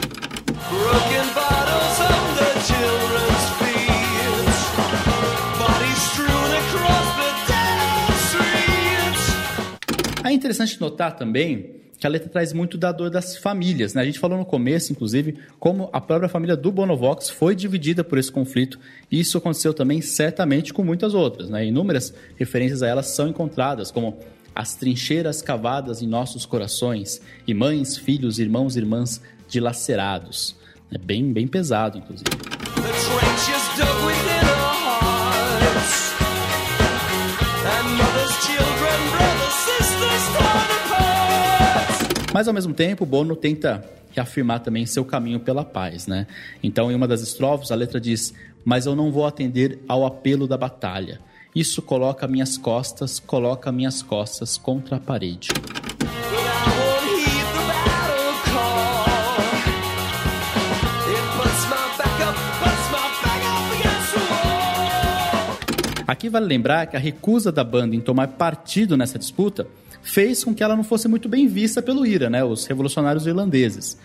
É 10.25 10.33
interessante 10.33 10.81
notar 10.81 11.17
também 11.17 11.79
que 11.99 12.07
a 12.07 12.11
letra 12.11 12.29
traz 12.29 12.53
muito 12.53 12.79
da 12.79 12.93
dor 12.93 13.11
das 13.11 13.37
famílias. 13.37 13.93
Né? 13.95 14.03
A 14.03 14.05
gente 14.05 14.19
falou 14.19 14.39
no 14.39 14.45
começo, 14.45 14.93
inclusive, 14.93 15.39
como 15.59 15.91
a 15.93 16.01
própria 16.01 16.29
família 16.29 16.57
do 16.57 16.71
Bonovox 16.71 17.29
foi 17.29 17.57
dividida 17.57 18.05
por 18.05 18.19
esse 18.19 18.31
conflito. 18.31 18.79
E 19.11 19.19
isso 19.19 19.37
aconteceu 19.37 19.75
também 19.75 20.01
certamente 20.01 20.73
com 20.73 20.85
muitas 20.85 21.13
outras. 21.13 21.51
Né? 21.51 21.67
Inúmeras 21.67 22.15
referências 22.37 22.83
a 22.83 22.87
elas 22.89 23.09
são 23.09 23.29
encontradas, 23.29 23.91
como 23.91 24.19
as 24.59 24.75
trincheiras 24.75 25.41
cavadas 25.41 26.03
em 26.03 26.07
nossos 26.09 26.45
corações, 26.45 27.23
e 27.47 27.55
mães, 27.55 27.97
filhos, 27.97 28.41
irmãos 28.41 28.75
e 28.75 28.81
irmãs 28.81 29.23
dilacerados. 29.49 30.57
É 30.93 30.99
bem, 30.99 31.33
bem 31.33 31.47
pesado, 31.47 31.97
inclusive. 31.97 32.29
Mas 42.35 42.49
ao 42.49 42.55
mesmo 42.55 42.75
tempo, 42.75 43.07
Bono 43.07 43.37
tenta 43.37 43.89
reafirmar 44.11 44.59
também 44.59 44.85
seu 44.87 45.05
caminho 45.05 45.39
pela 45.39 45.65
paz, 45.65 46.09
né? 46.09 46.27
Então, 46.61 46.91
em 46.91 46.97
uma 46.97 47.07
das 47.07 47.23
estrofes, 47.23 47.71
a 47.71 47.77
letra 47.77 48.01
diz: 48.01 48.35
"Mas 48.65 48.87
eu 48.87 48.97
não 48.97 49.13
vou 49.13 49.25
atender 49.25 49.79
ao 49.87 50.05
apelo 50.05 50.49
da 50.49 50.57
batalha. 50.57 51.21
Isso 51.55 51.83
coloca 51.83 52.29
minhas 52.29 52.57
costas, 52.57 53.19
coloca 53.19 53.73
minhas 53.73 54.03
costas 54.03 54.57
contra 54.57 54.97
a 54.97 55.01
parede. 55.01 55.49
Aqui 66.07 66.29
vale 66.29 66.47
lembrar 66.47 66.87
que 66.87 66.97
a 66.97 66.99
recusa 66.99 67.53
da 67.53 67.63
banda 67.63 67.95
em 67.95 68.01
tomar 68.01 68.29
partido 68.29 68.97
nessa 68.97 69.19
disputa 69.19 69.67
fez 70.03 70.45
com 70.45 70.55
que 70.55 70.63
ela 70.63 70.77
não 70.77 70.85
fosse 70.85 71.09
muito 71.09 71.29
bem 71.29 71.47
vista 71.47 71.83
pelo 71.83 72.07
IRA, 72.07 72.31
né, 72.31 72.45
os 72.45 72.67
revolucionários 72.67 73.27
irlandeses. 73.27 73.99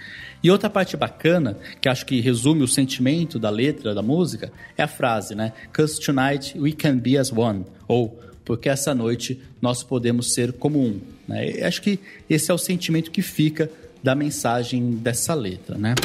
E 0.44 0.52
outra 0.52 0.70
parte 0.70 0.98
bacana, 0.98 1.58
que 1.80 1.88
acho 1.88 2.06
que 2.06 2.20
resume 2.20 2.64
o 2.64 2.68
sentimento 2.68 3.40
da 3.40 3.50
letra 3.50 3.96
da 3.96 4.02
música, 4.02 4.52
é 4.78 4.84
a 4.84 4.88
frase, 4.90 5.34
né? 5.34 5.54
Cause 5.72 6.02
tonight 6.02 6.60
we 6.60 6.74
can 6.74 6.98
be 6.98 7.18
as 7.18 7.32
one. 7.32 7.64
Ou, 7.88 8.20
porque 8.44 8.68
essa 8.68 8.94
noite 8.94 9.42
nós 9.62 9.84
podemos 9.84 10.34
ser 10.34 10.52
como 10.52 10.82
um. 10.82 11.00
Né? 11.26 11.66
acho 11.66 11.82
que 11.82 11.98
esse 12.30 12.52
é 12.52 12.54
o 12.54 12.58
sentimento 12.58 13.10
que 13.10 13.22
fica 13.22 13.72
da 14.04 14.14
mensagem 14.14 14.92
dessa 14.96 15.34
letra, 15.34 15.78
né? 15.78 15.96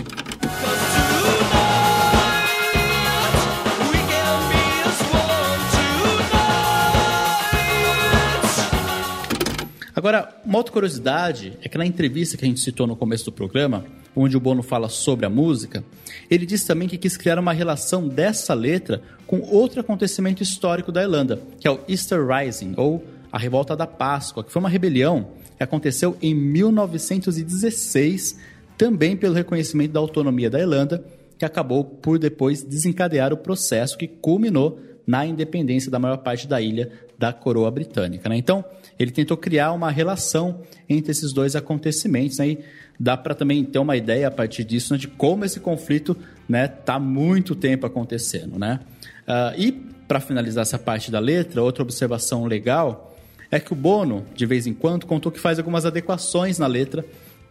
Agora, 9.99 10.33
uma 10.45 10.59
outra 10.59 10.73
curiosidade 10.73 11.59
é 11.61 11.69
que 11.69 11.77
na 11.77 11.85
entrevista 11.85 12.37
que 12.37 12.45
a 12.45 12.49
gente 12.49 12.61
citou 12.61 12.87
no 12.87 12.95
começo 12.95 13.25
do 13.25 13.33
programa, 13.33 13.85
onde 14.15 14.37
o 14.37 14.41
Bono 14.41 14.63
fala 14.63 14.89
sobre 14.89 15.27
a 15.27 15.29
música, 15.29 15.83
ele 16.31 16.47
disse 16.47 16.69
também 16.69 16.87
que 16.87 16.97
quis 16.97 17.17
criar 17.17 17.37
uma 17.37 17.53
relação 17.53 18.07
dessa 18.07 18.55
letra 18.55 19.03
com 19.27 19.41
outro 19.41 19.81
acontecimento 19.81 20.41
histórico 20.41 20.93
da 20.93 21.03
Irlanda, 21.03 21.41
que 21.59 21.67
é 21.67 21.71
o 21.73 21.81
Easter 21.89 22.25
Rising, 22.25 22.75
ou 22.77 23.05
a 23.33 23.37
Revolta 23.37 23.75
da 23.75 23.89
Páscoa, 23.89 24.45
que 24.45 24.53
foi 24.53 24.61
uma 24.61 24.69
rebelião 24.69 25.31
que 25.57 25.65
aconteceu 25.65 26.17
em 26.23 26.33
1916, 26.33 28.39
também 28.77 29.17
pelo 29.17 29.35
reconhecimento 29.35 29.95
da 29.95 29.99
autonomia 29.99 30.49
da 30.49 30.61
Irlanda, 30.61 31.05
que 31.37 31.45
acabou 31.45 31.83
por 31.83 32.21
depois 32.21 32.63
desencadear 32.63 33.33
o 33.33 33.37
processo 33.37 33.99
que 33.99 34.07
culminou 34.07 34.79
na 35.05 35.27
independência 35.27 35.91
da 35.91 35.99
maior 35.99 36.19
parte 36.19 36.47
da 36.47 36.61
ilha 36.61 36.89
da 37.19 37.33
coroa 37.33 37.71
britânica. 37.71 38.29
Né? 38.29 38.37
Então, 38.37 38.65
ele 38.99 39.11
tentou 39.11 39.37
criar 39.37 39.73
uma 39.73 39.91
relação 39.91 40.63
entre 40.89 41.13
esses 41.13 41.33
dois 41.33 41.55
acontecimentos. 41.55 42.39
Né? 42.39 42.59
Dá 42.99 43.17
para 43.17 43.35
também 43.35 43.65
ter 43.65 43.79
uma 43.79 43.97
ideia 43.97 44.29
a 44.29 44.31
partir 44.31 44.65
disso 44.65 44.93
né, 44.93 44.99
de 44.99 45.07
como 45.07 45.45
esse 45.45 45.61
conflito 45.61 46.13
está 46.13 46.27
né, 46.49 46.69
tá 46.69 46.99
muito 46.99 47.55
tempo 47.55 47.87
acontecendo. 47.87 48.59
Né? 48.59 48.81
Uh, 49.27 49.61
e, 49.61 49.73
para 50.09 50.21
finalizar 50.21 50.63
essa 50.63 50.79
parte 50.79 51.11
da 51.11 51.21
letra, 51.21 51.63
outra 51.63 51.83
observação 51.83 52.45
legal 52.47 53.17
é 53.51 53.61
que 53.61 53.73
o 53.73 53.77
Bono, 53.77 54.27
de 54.35 54.45
vez 54.47 54.67
em 54.67 54.75
quando, 54.75 55.07
contou 55.07 55.31
que 55.31 55.39
faz 55.39 55.59
algumas 55.59 55.87
adequações 55.87 56.59
na 56.59 56.67
letra 56.67 57.05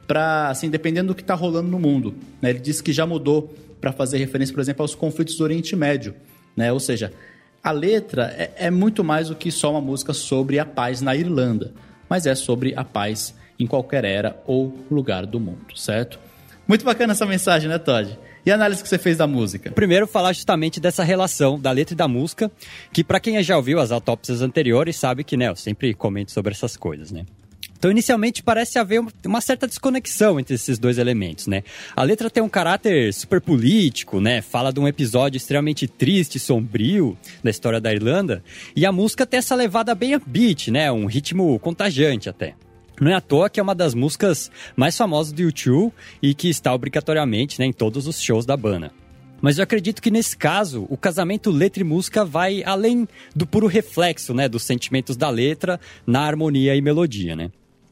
para, 0.05 0.49
assim, 0.49 0.69
dependendo 0.69 1.09
do 1.09 1.15
que 1.15 1.21
está 1.21 1.33
rolando 1.33 1.69
no 1.69 1.79
mundo. 1.79 2.15
Né? 2.41 2.49
Ele 2.49 2.59
disse 2.59 2.83
que 2.83 2.91
já 2.91 3.05
mudou 3.05 3.53
para 3.79 3.91
fazer 3.91 4.17
referência, 4.17 4.53
por 4.53 4.61
exemplo, 4.61 4.81
aos 4.81 4.95
conflitos 4.95 5.37
do 5.37 5.43
Oriente 5.43 5.75
Médio. 5.75 6.13
Né? 6.55 6.71
Ou 6.73 6.79
seja, 6.79 7.13
a 7.67 7.71
letra 7.71 8.33
é, 8.37 8.67
é 8.67 8.71
muito 8.71 9.03
mais 9.03 9.27
do 9.27 9.35
que 9.35 9.51
só 9.51 9.71
uma 9.71 9.81
música 9.81 10.13
sobre 10.13 10.57
a 10.57 10.65
paz 10.65 11.01
na 11.01 11.13
Irlanda, 11.13 11.73
mas 12.07 12.25
é 12.25 12.33
sobre 12.33 12.73
a 12.77 12.85
paz 12.85 13.35
em 13.59 13.67
qualquer 13.67 14.05
era 14.05 14.41
ou 14.47 14.73
lugar 14.89 15.25
do 15.25 15.37
mundo, 15.37 15.75
certo? 15.75 16.17
Muito 16.65 16.85
bacana 16.85 17.11
essa 17.11 17.25
mensagem, 17.25 17.67
né, 17.67 17.77
Todd? 17.77 18.17
E 18.45 18.51
a 18.51 18.55
análise 18.55 18.81
que 18.81 18.87
você 18.87 18.97
fez 18.97 19.17
da 19.17 19.27
música? 19.27 19.69
Primeiro, 19.71 20.07
falar 20.07 20.31
justamente 20.31 20.79
dessa 20.79 21.03
relação 21.03 21.59
da 21.59 21.69
letra 21.71 21.93
e 21.93 21.97
da 21.97 22.07
música, 22.07 22.49
que 22.93 23.03
para 23.03 23.19
quem 23.19 23.43
já 23.43 23.57
ouviu 23.57 23.81
as 23.81 23.91
autópsias 23.91 24.41
anteriores 24.41 24.95
sabe 24.95 25.25
que, 25.25 25.35
né, 25.35 25.49
eu 25.49 25.55
sempre 25.57 25.93
comento 25.93 26.31
sobre 26.31 26.53
essas 26.53 26.77
coisas, 26.77 27.11
né? 27.11 27.25
Então, 27.87 27.91
inicialmente, 27.93 28.43
parece 28.43 28.77
haver 28.77 29.01
uma 29.25 29.39
certa 29.39 29.65
desconexão 29.65 30.37
entre 30.37 30.55
esses 30.55 30.77
dois 30.77 30.97
elementos, 30.97 31.47
né? 31.47 31.63
A 31.95 32.03
letra 32.03 32.29
tem 32.29 32.43
um 32.43 32.49
caráter 32.49 33.13
super 33.13 33.39
político, 33.39 34.19
né? 34.19 34.41
Fala 34.41 34.73
de 34.73 34.79
um 34.81 34.89
episódio 34.89 35.37
extremamente 35.37 35.87
triste 35.87 36.35
e 36.35 36.39
sombrio 36.39 37.17
da 37.41 37.49
história 37.49 37.79
da 37.79 37.93
Irlanda. 37.93 38.43
E 38.75 38.85
a 38.85 38.91
música 38.91 39.25
tem 39.25 39.37
essa 39.37 39.55
levada 39.55 39.95
bem 39.95 40.15
upbeat, 40.15 40.69
né? 40.69 40.91
Um 40.91 41.05
ritmo 41.05 41.57
contagiante 41.59 42.27
até. 42.27 42.55
Não 42.99 43.09
é 43.09 43.13
à 43.13 43.21
toa 43.21 43.49
que 43.49 43.57
é 43.57 43.63
uma 43.63 43.75
das 43.75 43.93
músicas 43.93 44.51
mais 44.75 44.97
famosas 44.97 45.31
do 45.31 45.43
YouTube 45.43 45.93
e 46.21 46.33
que 46.33 46.49
está 46.49 46.73
obrigatoriamente 46.73 47.57
né, 47.57 47.67
em 47.67 47.71
todos 47.71 48.05
os 48.05 48.21
shows 48.21 48.45
da 48.45 48.57
banda. 48.57 48.91
Mas 49.41 49.59
eu 49.59 49.63
acredito 49.63 50.01
que 50.01 50.11
nesse 50.11 50.35
caso, 50.35 50.85
o 50.89 50.97
casamento 50.97 51.51
letra 51.51 51.81
e 51.81 51.85
música 51.85 52.25
vai 52.25 52.63
além 52.65 53.07
do 53.33 53.47
puro 53.47 53.67
reflexo 53.67 54.33
né, 54.33 54.49
dos 54.49 54.63
sentimentos 54.63 55.15
da 55.15 55.29
letra 55.29 55.79
na 56.05 56.23
harmonia 56.23 56.75
e 56.75 56.81
melodia, 56.81 57.33
né? 57.33 57.49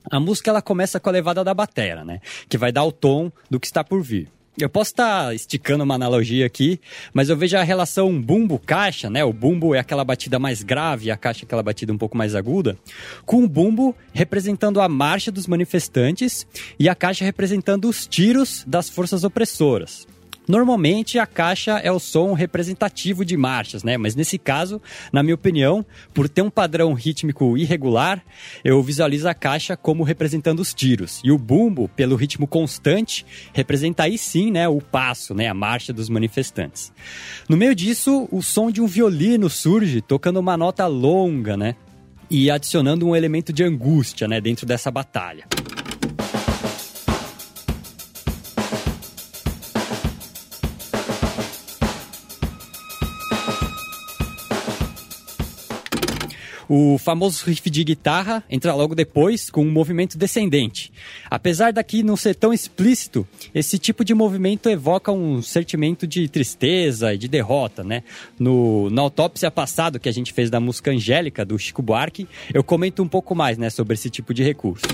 A 0.10 0.20
música 0.20 0.50
ela 0.50 0.62
começa 0.62 1.00
com 1.00 1.10
a 1.10 1.12
levada 1.14 1.44
da 1.44 1.54
batera, 1.54 2.04
né? 2.04 2.20
Que 2.48 2.58
vai 2.58 2.72
dar 2.72 2.84
o 2.84 2.92
tom 2.92 3.32
do 3.50 3.60
que 3.60 3.68
está 3.68 3.84
por 3.84 4.02
vir. 4.02 4.30
Eu 4.58 4.70
posso 4.70 4.92
estar 4.92 5.36
esticando 5.36 5.84
uma 5.84 5.96
analogia 5.96 6.46
aqui, 6.46 6.80
mas 7.14 7.28
eu 7.28 7.36
vejo 7.36 7.58
a 7.58 7.64
relação 7.64 8.22
bumbo-caixa, 8.22 9.10
né? 9.10 9.22
O 9.22 9.34
bumbo 9.34 9.76
é 9.76 9.80
aquela 9.80 10.06
batida 10.06 10.40
mais 10.40 10.64
grave, 10.64 11.12
a 11.12 11.18
caixa 11.18 11.44
é 11.44 11.46
aquela 11.46 11.62
batida 11.62 11.92
um 11.92 11.98
pouco 11.98 12.18
mais 12.18 12.36
aguda, 12.36 12.78
com 13.26 13.44
o 13.44 13.50
bumbo 13.50 13.94
representando 14.14 14.80
a 14.80 14.88
marcha 14.88 15.30
dos 15.30 15.46
manifestantes 15.46 16.48
e 16.80 16.88
a 16.88 16.96
caixa 16.96 17.26
representando 17.26 17.90
os 17.90 18.08
tiros 18.08 18.64
das 18.66 18.90
forças 18.90 19.26
opressoras. 19.26 20.08
Normalmente 20.48 21.18
a 21.20 21.26
caixa 21.26 21.80
é 21.80 21.92
o 21.92 22.00
som 22.00 22.34
representativo 22.34 23.26
de 23.26 23.36
marchas, 23.36 23.84
né? 23.84 23.98
Mas 23.98 24.16
nesse 24.16 24.38
caso, 24.38 24.82
na 25.12 25.24
minha 25.24 25.36
opinião, 25.36 25.86
por 26.14 26.30
ter 26.30 26.42
um 26.42 26.50
padrão 26.50 26.94
rítmico 26.94 27.58
irregular, 27.58 28.24
eu 28.64 28.82
visualizo 28.82 29.28
a 29.28 29.34
caixa 29.34 29.76
como 29.76 30.04
representando 30.04 30.60
os 30.60 30.74
tiros. 30.74 31.22
E 31.24 31.32
o 31.32 31.38
bumbo, 31.38 31.90
pelo 31.90 32.16
ritmo 32.16 32.48
constante, 32.48 33.26
representa 33.54 34.04
aí 34.04 34.18
sim, 34.18 34.52
né, 34.52 34.68
o 34.68 34.82
passo, 34.82 35.34
né, 35.34 35.48
a 35.48 35.54
marcha 35.54 35.92
dos 35.92 36.10
manifestantes. 36.10 36.92
No 37.50 37.58
meio 37.58 37.76
disso, 37.76 38.28
o 38.32 38.42
som 38.42 38.72
de 38.72 38.82
um 38.82 38.88
violino 38.88 39.50
surge 39.50 40.02
tocando 40.02 40.40
uma 40.40 40.58
nota 40.58 40.86
longa, 40.88 41.58
né? 41.58 41.76
E 42.30 42.50
adicionando 42.50 43.08
um 43.08 43.16
elemento 43.16 43.54
de 43.54 43.64
angústia, 43.64 44.28
né, 44.28 44.42
dentro 44.42 44.66
dessa 44.66 44.90
batalha. 44.90 45.46
O 56.68 56.98
famoso 56.98 57.46
riff 57.46 57.70
de 57.70 57.84
guitarra 57.84 58.44
entra 58.50 58.74
logo 58.74 58.96
depois 58.96 59.50
com 59.50 59.64
um 59.64 59.72
movimento 59.72 60.18
descendente. 60.18 60.92
Apesar 61.30 61.72
daqui 61.72 62.04
não 62.04 62.16
ser 62.16 62.36
tão 62.36 62.54
explícito, 62.54 63.28
esse 63.54 63.78
tipo 63.78 64.04
de 64.04 64.14
movimento 64.14 64.70
evoca 64.70 65.12
um 65.12 65.42
sentimento 65.42 66.08
de 66.08 66.28
tristeza 66.28 67.14
e 67.14 67.18
de 67.18 67.28
derrota, 67.28 67.84
né? 67.84 68.04
No, 68.40 68.90
na 68.90 69.02
autópsia 69.02 69.52
passado 69.52 70.00
que 70.00 70.10
a 70.10 70.14
gente 70.14 70.34
fez 70.34 70.50
da 70.50 70.60
música 70.60 70.92
Angélica, 70.92 71.46
do 71.46 71.58
Chico 71.58 71.82
Buarque, 71.82 72.28
eu 72.54 72.64
comento 72.64 73.04
um 73.04 73.08
pouco 73.08 73.36
mais 73.36 73.58
né, 73.58 73.70
sobre 73.70 73.94
esse 73.94 74.10
tipo 74.10 74.34
de 74.34 74.44
recurso. 74.44 74.86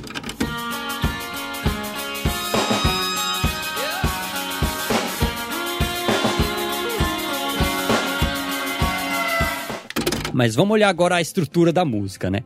Mas 10.41 10.55
vamos 10.55 10.74
olhar 10.74 10.89
agora 10.89 11.17
a 11.17 11.21
estrutura 11.21 11.71
da 11.71 11.86
música, 11.86 12.27
né? 12.27 12.39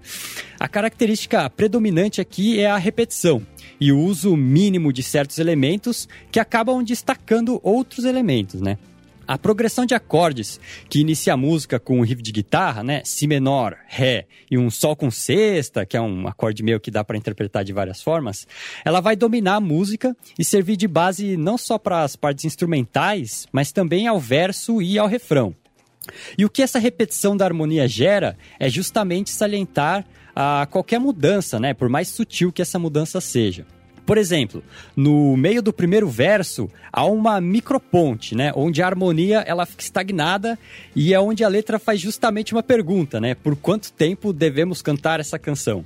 A 0.59 0.67
característica 0.67 1.49
predominante 1.49 2.19
aqui 2.19 2.59
é 2.59 2.69
a 2.69 2.75
repetição 2.75 3.41
e 3.79 3.89
o 3.89 3.97
uso 3.97 4.35
mínimo 4.35 4.91
de 4.91 5.01
certos 5.01 5.39
elementos 5.39 6.05
que 6.29 6.37
acabam 6.37 6.83
destacando 6.83 7.57
outros 7.63 8.03
elementos, 8.03 8.59
né? 8.59 8.77
A 9.25 9.37
progressão 9.37 9.85
de 9.85 9.95
acordes 9.95 10.59
que 10.89 10.99
inicia 10.99 11.35
a 11.35 11.37
música 11.37 11.79
com 11.79 11.99
um 11.99 12.01
riff 12.01 12.21
de 12.21 12.33
guitarra, 12.33 12.83
né, 12.83 13.01
si 13.05 13.27
menor, 13.27 13.77
ré 13.87 14.27
e 14.51 14.57
um 14.57 14.69
sol 14.69 14.93
com 14.93 15.09
sexta, 15.09 15.85
que 15.85 15.95
é 15.95 16.01
um 16.01 16.27
acorde 16.27 16.63
meio 16.63 16.81
que 16.81 16.91
dá 16.91 17.01
para 17.01 17.15
interpretar 17.15 17.63
de 17.63 17.71
várias 17.71 18.03
formas, 18.03 18.45
ela 18.83 18.99
vai 18.99 19.15
dominar 19.15 19.55
a 19.55 19.61
música 19.61 20.13
e 20.37 20.43
servir 20.43 20.75
de 20.75 20.85
base 20.85 21.37
não 21.37 21.57
só 21.57 21.77
para 21.77 22.03
as 22.03 22.17
partes 22.17 22.43
instrumentais, 22.43 23.47
mas 23.53 23.71
também 23.71 24.05
ao 24.05 24.19
verso 24.19 24.81
e 24.81 24.99
ao 24.99 25.07
refrão. 25.07 25.55
E 26.37 26.45
o 26.45 26.49
que 26.49 26.61
essa 26.61 26.79
repetição 26.79 27.35
da 27.35 27.45
harmonia 27.45 27.87
gera 27.87 28.37
é 28.59 28.69
justamente 28.69 29.29
salientar 29.29 30.05
a 30.35 30.67
qualquer 30.69 30.99
mudança, 30.99 31.59
né? 31.59 31.73
Por 31.73 31.89
mais 31.89 32.09
sutil 32.09 32.51
que 32.51 32.61
essa 32.61 32.77
mudança 32.77 33.21
seja. 33.21 33.65
Por 34.05 34.19
exemplo, 34.19 34.63
no 34.95 35.35
meio 35.35 35.63
do 35.63 35.73
primeiro 35.73 36.07
verso 36.07 36.69
há 36.93 37.03
uma 37.05 37.41
microponte, 37.41 38.35
né, 38.35 38.51
onde 38.55 38.81
a 38.81 38.85
harmonia 38.85 39.39
ela 39.39 39.65
fica 39.65 39.81
estagnada 39.81 40.59
e 40.95 41.11
é 41.11 41.19
onde 41.19 41.43
a 41.43 41.47
letra 41.47 41.79
faz 41.79 41.99
justamente 41.99 42.53
uma 42.53 42.61
pergunta, 42.61 43.19
né, 43.19 43.33
por 43.33 43.55
quanto 43.55 43.91
tempo 43.91 44.31
devemos 44.31 44.81
cantar 44.81 45.19
essa 45.19 45.39
canção. 45.39 45.83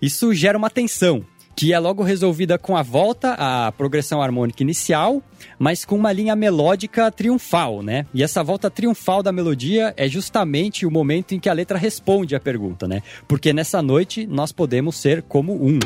Isso 0.00 0.32
gera 0.32 0.56
uma 0.56 0.70
tensão, 0.70 1.26
que 1.58 1.72
é 1.72 1.78
logo 1.80 2.04
resolvida 2.04 2.56
com 2.56 2.76
a 2.76 2.84
volta 2.84 3.34
à 3.36 3.72
progressão 3.72 4.22
harmônica 4.22 4.62
inicial, 4.62 5.20
mas 5.58 5.84
com 5.84 5.96
uma 5.96 6.12
linha 6.12 6.36
melódica 6.36 7.10
triunfal, 7.10 7.82
né? 7.82 8.06
E 8.14 8.22
essa 8.22 8.44
volta 8.44 8.70
triunfal 8.70 9.24
da 9.24 9.32
melodia 9.32 9.92
é 9.96 10.08
justamente 10.08 10.86
o 10.86 10.90
momento 10.90 11.34
em 11.34 11.40
que 11.40 11.48
a 11.48 11.52
letra 11.52 11.76
responde 11.76 12.36
à 12.36 12.40
pergunta, 12.40 12.86
né? 12.86 13.02
Porque 13.26 13.52
nessa 13.52 13.82
noite 13.82 14.24
nós 14.24 14.52
podemos 14.52 14.94
ser 14.94 15.20
como 15.22 15.52
um. 15.52 15.80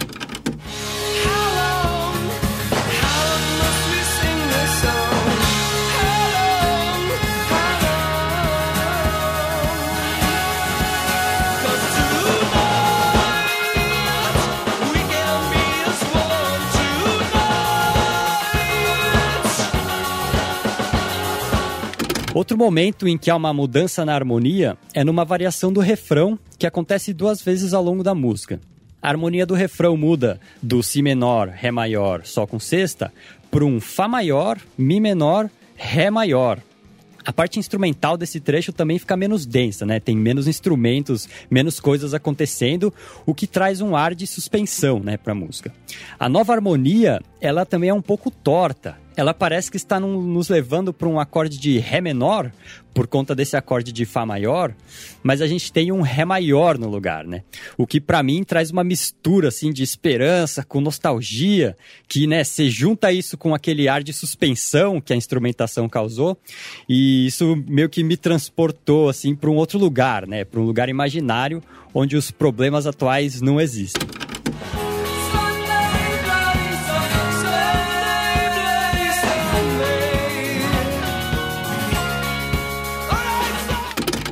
Outro 22.35 22.57
momento 22.57 23.07
em 23.07 23.19
que 23.19 23.31
há 23.31 23.37
uma 23.37 23.53
mudança 23.53 24.07
na 24.07 24.15
harmonia 24.15 24.79
é 24.95 25.05
numa 25.05 25.23
variação 25.23 25.71
do 25.71 25.81
refrão 25.81 26.39
que 26.59 26.67
acontece 26.67 27.13
duas 27.13 27.43
vezes 27.43 27.75
ao 27.75 27.85
longo 27.85 28.03
da 28.03 28.15
música. 28.15 28.59
A 29.03 29.09
harmonia 29.11 29.45
do 29.45 29.53
refrão 29.53 29.99
muda 29.99 30.41
do 30.63 30.83
Si 30.83 31.03
menor, 31.03 31.49
Ré 31.49 31.71
maior, 31.71 32.25
Sol 32.25 32.47
com 32.47 32.59
sexta, 32.59 33.13
para 33.51 33.67
um 33.67 33.79
Fá 33.79 34.09
maior, 34.09 34.59
Mi 34.79 34.99
menor, 34.99 35.51
Ré 35.77 36.11
maior. 36.11 36.59
A 37.23 37.35
parte 37.35 37.59
instrumental 37.59 38.17
desse 38.17 38.41
trecho 38.41 38.73
também 38.73 38.99
fica 38.99 39.15
menos 39.15 39.45
densa, 39.45 39.85
né? 39.85 40.01
Tem 40.01 40.17
menos 40.17 40.49
instrumentos, 40.49 41.29
menos 41.51 41.79
coisas 41.79 42.15
acontecendo, 42.15 42.95
o 43.27 43.35
que 43.35 43.47
traz 43.47 43.83
um 43.83 43.95
ar 43.95 44.15
de 44.15 44.27
suspensão, 44.27 45.01
né, 45.01 45.19
para 45.19 45.33
a 45.33 45.37
música. 45.37 45.73
A 46.19 46.31
nova 46.31 46.55
harmonia, 46.55 47.21
ela 47.43 47.67
também 47.67 47.91
é 47.91 47.95
um 47.95 48.03
pouco 48.03 48.31
torta 48.31 49.02
ela 49.17 49.35
parece 49.35 49.71
que 49.71 49.77
está 49.77 49.99
num, 50.01 50.21
nos 50.21 50.49
levando 50.49 50.93
para 50.93 51.09
um 51.09 51.21
acorde 51.21 51.59
de 51.59 51.79
Ré 51.79 52.01
menor, 52.01 52.51
por 52.95 53.07
conta 53.07 53.35
desse 53.35 53.57
acorde 53.57 53.93
de 53.93 54.05
Fá 54.05 54.27
maior, 54.27 54.75
mas 55.23 55.41
a 55.41 55.47
gente 55.47 55.73
tem 55.73 55.91
um 55.91 56.03
Ré 56.03 56.25
maior 56.25 56.79
no 56.79 56.89
lugar, 56.89 57.27
né? 57.27 57.43
O 57.77 57.87
que 57.87 58.01
para 58.01 58.23
mim 58.23 58.45
traz 58.45 58.71
uma 58.71 58.85
mistura 58.85 59.49
assim 59.49 59.73
de 59.73 59.83
esperança 59.83 60.63
com 60.63 60.81
nostalgia, 60.81 61.77
que 62.07 62.27
né, 62.27 62.45
se 62.45 62.69
junta 62.71 63.13
isso 63.13 63.39
com 63.39 63.55
aquele 63.55 63.89
ar 63.89 64.03
de 64.03 64.13
suspensão 64.13 65.01
que 65.01 65.13
a 65.13 65.17
instrumentação 65.17 65.89
causou, 65.89 66.37
e 66.89 67.27
isso 67.27 67.57
meio 67.67 67.89
que 67.89 68.05
me 68.05 68.17
transportou 68.17 69.09
assim 69.09 69.35
para 69.35 69.51
um 69.51 69.57
outro 69.57 69.79
lugar, 69.79 70.27
né? 70.27 70.45
Para 70.45 70.61
um 70.61 70.65
lugar 70.65 70.89
imaginário 70.89 71.63
onde 71.95 72.17
os 72.17 72.31
problemas 72.31 72.87
atuais 72.87 73.41
não 73.41 73.61
existem. 73.61 74.22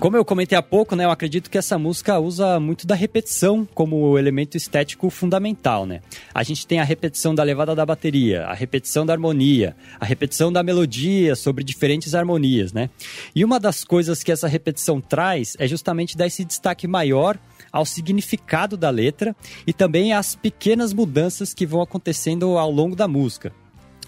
Como 0.00 0.16
eu 0.16 0.24
comentei 0.24 0.56
há 0.56 0.62
pouco, 0.62 0.96
né, 0.96 1.04
eu 1.04 1.10
acredito 1.10 1.50
que 1.50 1.58
essa 1.58 1.78
música 1.78 2.18
usa 2.18 2.58
muito 2.58 2.86
da 2.86 2.94
repetição 2.94 3.68
como 3.74 4.18
elemento 4.18 4.56
estético 4.56 5.10
fundamental, 5.10 5.84
né? 5.84 6.00
A 6.34 6.42
gente 6.42 6.66
tem 6.66 6.80
a 6.80 6.84
repetição 6.84 7.34
da 7.34 7.42
levada 7.42 7.74
da 7.74 7.84
bateria, 7.84 8.46
a 8.46 8.54
repetição 8.54 9.04
da 9.04 9.12
harmonia, 9.12 9.76
a 10.00 10.06
repetição 10.06 10.50
da 10.50 10.62
melodia 10.62 11.36
sobre 11.36 11.62
diferentes 11.62 12.14
harmonias, 12.14 12.72
né? 12.72 12.88
E 13.34 13.44
uma 13.44 13.60
das 13.60 13.84
coisas 13.84 14.22
que 14.22 14.32
essa 14.32 14.48
repetição 14.48 15.02
traz 15.02 15.54
é 15.58 15.68
justamente 15.68 16.16
dar 16.16 16.26
esse 16.26 16.46
destaque 16.46 16.88
maior 16.88 17.36
ao 17.70 17.84
significado 17.84 18.78
da 18.78 18.88
letra 18.88 19.36
e 19.66 19.72
também 19.74 20.14
às 20.14 20.34
pequenas 20.34 20.94
mudanças 20.94 21.52
que 21.52 21.66
vão 21.66 21.82
acontecendo 21.82 22.56
ao 22.56 22.70
longo 22.70 22.96
da 22.96 23.06
música. 23.06 23.52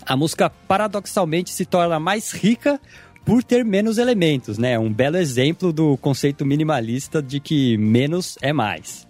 A 0.06 0.16
música 0.16 0.48
paradoxalmente 0.48 1.50
se 1.50 1.66
torna 1.66 2.00
mais 2.00 2.32
rica 2.32 2.80
por 3.24 3.42
ter 3.42 3.64
menos 3.64 3.98
elementos, 3.98 4.58
né? 4.58 4.78
Um 4.78 4.92
belo 4.92 5.16
exemplo 5.16 5.72
do 5.72 5.96
conceito 5.96 6.44
minimalista 6.44 7.22
de 7.22 7.40
que 7.40 7.76
menos 7.76 8.36
é 8.40 8.52
mais. 8.52 9.06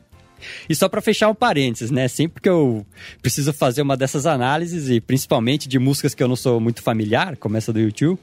E 0.68 0.74
só 0.74 0.88
para 0.88 1.00
fechar 1.00 1.28
um 1.28 1.34
parênteses, 1.34 1.90
né? 1.90 2.08
Sempre 2.08 2.42
que 2.42 2.48
eu 2.48 2.84
preciso 3.20 3.52
fazer 3.52 3.82
uma 3.82 3.96
dessas 3.96 4.26
análises, 4.26 4.88
e 4.88 5.00
principalmente 5.00 5.68
de 5.68 5.78
músicas 5.78 6.14
que 6.14 6.22
eu 6.22 6.28
não 6.28 6.36
sou 6.36 6.60
muito 6.60 6.82
familiar, 6.82 7.36
como 7.36 7.56
essa 7.56 7.72
do 7.72 7.80
YouTube, 7.80 8.18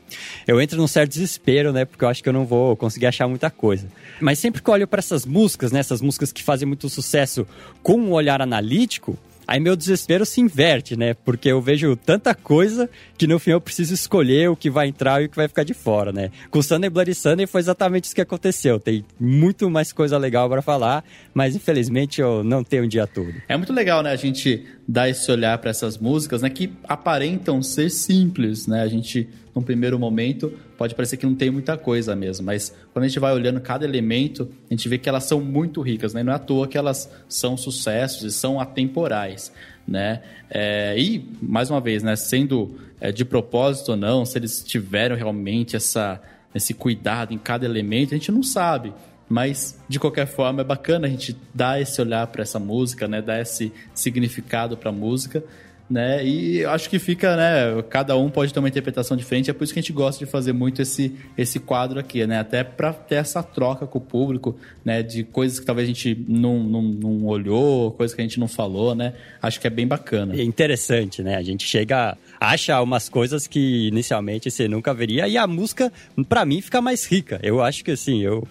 eu 0.48 0.62
entro 0.62 0.78
num 0.78 0.88
certo 0.88 1.12
desespero, 1.12 1.72
né? 1.72 1.86
Porque 1.86 2.04
eu 2.04 2.10
acho 2.10 2.22
que 2.22 2.30
eu 2.30 2.34
não 2.34 2.46
vou 2.46 2.76
conseguir 2.76 3.06
achar 3.06 3.28
muita 3.28 3.50
coisa. 3.50 3.88
Mas 4.20 4.40
sempre 4.40 4.62
que 4.62 4.70
eu 4.70 4.74
olho 4.74 4.88
para 4.88 5.00
essas 5.00 5.26
músicas, 5.26 5.72
né? 5.72 5.80
Essas 5.80 6.02
músicas 6.02 6.32
que 6.32 6.44
fazem 6.44 6.68
muito 6.68 6.90
sucesso 6.90 7.48
com 7.82 7.96
um 7.96 8.12
olhar 8.12 8.42
analítico, 8.42 9.18
Aí 9.50 9.60
meu 9.60 9.76
desespero 9.76 10.28
se 10.28 10.40
inverte, 10.40 10.96
né? 10.96 11.16
Porque 11.16 11.50
eu 11.50 11.60
vejo 11.60 11.96
tanta 11.96 12.36
coisa 12.36 12.88
que 13.18 13.26
no 13.26 13.40
fim 13.40 13.50
eu 13.50 13.60
preciso 13.60 13.96
escolher 13.96 14.48
o 14.48 14.56
que 14.56 14.70
vai 14.70 14.88
entrar 14.88 15.24
e 15.24 15.26
o 15.26 15.30
que 15.30 15.36
vai 15.36 15.48
ficar 15.48 15.64
de 15.64 15.74
fora, 15.74 16.12
né? 16.12 16.30
Com 16.52 16.62
Sunday 16.62 16.88
Bloody 16.88 17.16
Sunday 17.16 17.48
foi 17.48 17.60
exatamente 17.60 18.04
isso 18.04 18.14
que 18.14 18.22
aconteceu. 18.22 18.80
Tem 18.80 19.04
muito 19.20 19.68
mais 19.68 19.92
coisa 19.92 20.20
legal 20.20 20.48
para 20.48 20.62
falar, 20.62 21.04
mas 21.34 21.56
infelizmente 21.56 22.22
eu 22.22 22.44
não 22.44 22.64
tenho 22.64 22.84
um 22.84 22.88
dia 22.88 23.08
todo. 23.08 23.34
É 23.48 23.58
muito 23.58 23.74
legal, 23.74 24.04
né? 24.04 24.12
A 24.12 24.16
gente 24.16 24.68
dar 24.92 25.08
esse 25.08 25.32
olhar 25.32 25.56
para 25.60 25.70
essas 25.70 26.00
músicas, 26.00 26.42
né? 26.42 26.50
Que 26.50 26.74
aparentam 26.84 27.62
ser 27.62 27.92
simples, 27.92 28.66
né? 28.66 28.82
A 28.82 28.88
gente 28.88 29.30
num 29.54 29.62
primeiro 29.64 30.00
momento, 30.00 30.54
pode 30.78 30.96
parecer 30.96 31.18
que 31.18 31.26
não 31.26 31.36
tem 31.36 31.52
muita 31.52 31.78
coisa 31.78 32.16
mesmo, 32.16 32.46
mas 32.46 32.74
quando 32.94 33.04
a 33.04 33.08
gente 33.08 33.20
vai 33.20 33.34
olhando 33.34 33.60
cada 33.60 33.86
elemento, 33.86 34.50
a 34.70 34.74
gente 34.74 34.88
vê 34.88 34.98
que 34.98 35.10
elas 35.10 35.26
são 35.26 35.42
muito 35.42 35.82
ricas, 35.82 36.14
né? 36.14 36.24
Não 36.24 36.32
é 36.32 36.36
à 36.36 36.40
toa 36.40 36.68
que 36.68 36.78
elas 36.78 37.12
são 37.28 37.58
sucessos 37.58 38.24
e 38.24 38.32
são 38.32 38.60
atemporais, 38.60 39.52
né? 39.88 40.22
É, 40.50 40.98
e, 40.98 41.28
mais 41.42 41.70
uma 41.70 41.82
vez, 41.82 42.04
né? 42.04 42.16
Sendo 42.16 42.80
é, 43.02 43.12
de 43.12 43.26
propósito 43.26 43.90
ou 43.90 43.98
não, 43.98 44.26
se 44.26 44.38
eles 44.38 44.64
tiveram 44.64 45.16
realmente 45.16 45.76
essa, 45.76 46.22
esse 46.56 46.74
cuidado 46.74 47.34
em 47.34 47.38
cada 47.38 47.66
elemento, 47.66 48.14
a 48.14 48.18
gente 48.18 48.32
não 48.32 48.44
sabe. 48.44 48.94
Mas, 49.30 49.80
de 49.88 50.00
qualquer 50.00 50.26
forma, 50.26 50.62
é 50.62 50.64
bacana 50.64 51.08
a 51.08 51.10
gente 51.10 51.38
dar 51.54 51.80
esse 51.80 52.02
olhar 52.02 52.26
para 52.28 52.42
essa 52.42 52.60
música, 52.60 53.08
né? 53.08 53.22
Dar 53.22 53.40
esse 53.40 53.72
significado 53.94 54.76
para 54.76 54.90
a 54.90 54.94
música 54.94 55.44
né? 55.90 56.24
E 56.24 56.64
acho 56.66 56.90
que 56.90 57.00
fica, 57.00 57.36
né? 57.36 57.82
Cada 57.90 58.16
um 58.16 58.30
pode 58.30 58.54
ter 58.54 58.60
uma 58.60 58.70
interpretação 58.70 59.18
diferente. 59.18 59.50
É 59.50 59.54
por 59.54 59.64
isso 59.64 59.74
que 59.74 59.80
a 59.80 59.82
gente 59.82 59.92
gosta 59.92 60.24
de 60.24 60.30
fazer 60.30 60.54
muito 60.54 60.82
esse, 60.82 61.16
esse 61.36 61.60
quadro 61.60 62.00
aqui, 62.00 62.26
né? 62.28 62.40
Até 62.40 62.64
para 62.64 62.94
ter 62.94 63.16
essa 63.16 63.42
troca 63.42 63.88
com 63.88 63.98
o 63.98 64.02
público, 64.02 64.56
né? 64.86 65.02
De 65.02 65.24
coisas 65.24 65.60
que 65.60 65.66
talvez 65.66 65.88
a 65.88 65.92
gente 65.92 66.24
não, 66.28 66.60
não, 66.60 66.82
não 66.84 67.26
olhou, 67.26 67.92
coisas 67.92 68.14
que 68.14 68.22
a 68.22 68.24
gente 68.24 68.40
não 68.40 68.48
falou, 68.48 68.94
né? 68.94 69.14
Acho 69.42 69.60
que 69.60 69.66
é 69.66 69.70
bem 69.70 69.88
bacana. 69.88 70.36
É 70.36 70.44
interessante, 70.44 71.24
né? 71.24 71.36
A 71.36 71.42
gente 71.42 71.66
chega, 71.66 72.16
acha 72.40 72.80
umas 72.82 73.10
coisas 73.10 73.48
que 73.48 73.88
inicialmente 73.88 74.52
você 74.52 74.68
nunca 74.68 74.94
veria 74.94 75.28
e 75.28 75.38
a 75.38 75.48
música, 75.48 75.92
para 76.28 76.46
mim, 76.46 76.62
fica 76.62 76.82
mais 76.82 77.06
rica. 77.06 77.40
Eu 77.42 77.64
acho 77.64 77.84
que 77.84 77.92
assim, 77.92 78.22
eu 78.22 78.48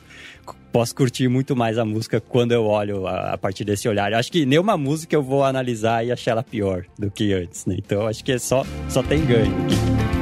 posso 0.73 0.95
curtir 0.95 1.29
muito 1.29 1.57
mais 1.57 1.79
a 1.79 1.85
música 1.85 2.21
quando 2.21 2.53
eu 2.53 2.65
olho 2.65 3.07
a, 3.07 3.33
a, 3.33 3.39
partir 3.39 3.65
desse 3.65 3.89
olhar. 3.89 4.13
Acho 4.15 4.31
que 4.31 4.45
nenhuma 4.45 4.77
música 4.77 5.15
eu 5.15 5.23
vou 5.23 5.45
analisar 5.45 6.05
e 6.05 6.13
achar 6.13 6.33
ela 6.33 6.43
pior 6.43 6.85
do 6.99 7.11
que 7.11 7.33
antes, 7.33 7.67
né? 7.67 7.77
Então 7.79 8.07
acho 8.07 8.25
que 8.25 8.33
é 8.33 8.39
só, 8.39 8.65
só 8.89 9.03
tem 9.03 9.25
ganho 9.25 10.18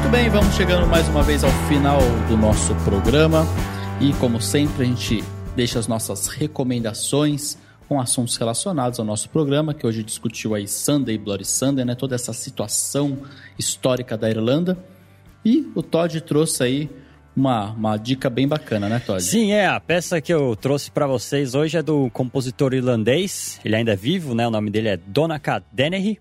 aqui. 0.00 0.08
bem, 0.08 0.28
vamos 0.28 0.54
chegando 0.54 0.86
mais 0.86 1.08
uma 1.08 1.22
vez 1.22 1.44
ao 1.44 1.50
final 1.68 1.98
do 2.28 2.36
nosso 2.36 2.74
programa. 2.84 3.46
E 4.00 4.12
como 4.14 4.40
sempre, 4.40 4.84
a 4.84 4.86
gente 4.86 5.22
deixa 5.54 5.78
as 5.78 5.86
nossas 5.86 6.26
recomendações 6.26 7.58
com 7.88 8.00
assuntos 8.00 8.36
relacionados 8.36 8.98
ao 8.98 9.04
nosso 9.04 9.28
programa, 9.28 9.74
que 9.74 9.86
hoje 9.86 10.02
discutiu 10.02 10.54
aí 10.54 10.66
Sunday, 10.66 11.18
Bloody 11.18 11.44
Sunday, 11.44 11.84
né? 11.84 11.94
Toda 11.94 12.14
essa 12.14 12.32
situação 12.32 13.18
histórica 13.58 14.16
da 14.16 14.30
Irlanda. 14.30 14.78
E 15.44 15.70
o 15.74 15.82
Todd 15.82 16.20
trouxe 16.20 16.62
aí 16.62 16.90
uma, 17.36 17.70
uma 17.72 17.96
dica 17.96 18.30
bem 18.30 18.46
bacana, 18.46 18.88
né, 18.88 19.02
Todd? 19.04 19.22
Sim, 19.22 19.52
é. 19.52 19.66
A 19.66 19.80
peça 19.80 20.20
que 20.20 20.32
eu 20.32 20.54
trouxe 20.56 20.90
para 20.90 21.06
vocês 21.06 21.54
hoje 21.54 21.76
é 21.76 21.82
do 21.82 22.08
compositor 22.10 22.74
irlandês. 22.74 23.60
Ele 23.64 23.76
ainda 23.76 23.92
é 23.92 23.96
vivo, 23.96 24.34
né? 24.34 24.46
O 24.46 24.50
nome 24.50 24.70
dele 24.70 24.88
é 24.88 24.96
Donnacha 24.96 25.62
Dennehy. 25.72 26.18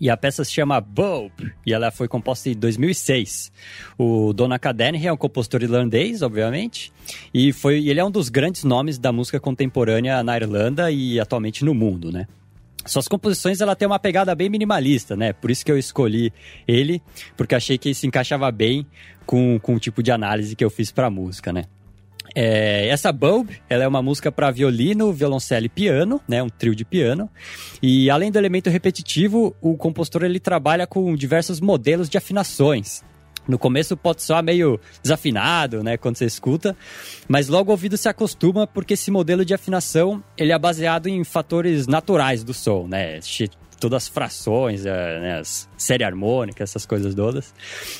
E 0.00 0.10
a 0.10 0.16
peça 0.16 0.44
se 0.44 0.52
chama 0.52 0.80
Bulb, 0.80 1.32
e 1.64 1.72
ela 1.72 1.90
foi 1.90 2.08
composta 2.08 2.48
em 2.48 2.54
2006. 2.54 3.52
O 3.96 4.32
Dona 4.32 4.58
Cadennery 4.58 5.06
é 5.06 5.12
um 5.12 5.16
compositor 5.16 5.62
irlandês, 5.62 6.20
obviamente, 6.20 6.92
e 7.32 7.52
foi, 7.52 7.86
ele 7.86 8.00
é 8.00 8.04
um 8.04 8.10
dos 8.10 8.28
grandes 8.28 8.64
nomes 8.64 8.98
da 8.98 9.12
música 9.12 9.38
contemporânea 9.38 10.22
na 10.22 10.36
Irlanda 10.36 10.90
e 10.90 11.20
atualmente 11.20 11.64
no 11.64 11.74
mundo, 11.74 12.10
né? 12.10 12.26
Suas 12.86 13.08
composições 13.08 13.60
ela 13.60 13.74
tem 13.74 13.86
uma 13.86 13.98
pegada 13.98 14.34
bem 14.34 14.50
minimalista, 14.50 15.16
né? 15.16 15.32
Por 15.32 15.50
isso 15.50 15.64
que 15.64 15.72
eu 15.72 15.78
escolhi 15.78 16.32
ele, 16.68 17.00
porque 17.36 17.54
achei 17.54 17.78
que 17.78 17.94
se 17.94 18.06
encaixava 18.06 18.50
bem 18.50 18.86
com, 19.24 19.58
com 19.60 19.74
o 19.74 19.78
tipo 19.78 20.02
de 20.02 20.10
análise 20.10 20.54
que 20.54 20.64
eu 20.64 20.68
fiz 20.68 20.92
para 20.92 21.06
a 21.06 21.10
música, 21.10 21.52
né? 21.52 21.64
É, 22.34 22.88
essa 22.88 23.12
Bulb, 23.12 23.50
ela 23.68 23.84
é 23.84 23.88
uma 23.88 24.02
música 24.02 24.32
para 24.32 24.50
violino, 24.50 25.12
violoncelo 25.12 25.66
e 25.66 25.68
piano, 25.68 26.20
né, 26.26 26.42
um 26.42 26.48
trio 26.48 26.74
de 26.74 26.84
piano. 26.84 27.30
E 27.80 28.10
além 28.10 28.30
do 28.30 28.38
elemento 28.38 28.68
repetitivo, 28.68 29.54
o 29.60 29.76
compositor 29.76 30.24
ele 30.24 30.40
trabalha 30.40 30.86
com 30.86 31.14
diversos 31.14 31.60
modelos 31.60 32.08
de 32.08 32.18
afinações. 32.18 33.02
No 33.46 33.58
começo 33.58 33.94
pode 33.94 34.22
soar 34.22 34.42
meio 34.42 34.80
desafinado, 35.02 35.82
né, 35.82 35.96
quando 35.98 36.16
você 36.16 36.24
escuta, 36.24 36.74
mas 37.28 37.48
logo 37.48 37.70
o 37.70 37.72
ouvido 37.72 37.96
se 37.96 38.08
acostuma 38.08 38.66
porque 38.66 38.94
esse 38.94 39.10
modelo 39.10 39.44
de 39.44 39.52
afinação 39.52 40.24
ele 40.36 40.50
é 40.50 40.58
baseado 40.58 41.08
em 41.08 41.22
fatores 41.24 41.86
naturais 41.86 42.42
do 42.42 42.54
som, 42.54 42.88
né, 42.88 43.20
todas 43.84 44.04
as 44.04 44.08
frações, 44.08 44.86
é, 44.86 45.20
né, 45.20 45.38
as 45.40 45.68
série 45.76 46.02
harmônica, 46.02 46.62
essas 46.62 46.86
coisas 46.86 47.14
todas. 47.14 47.52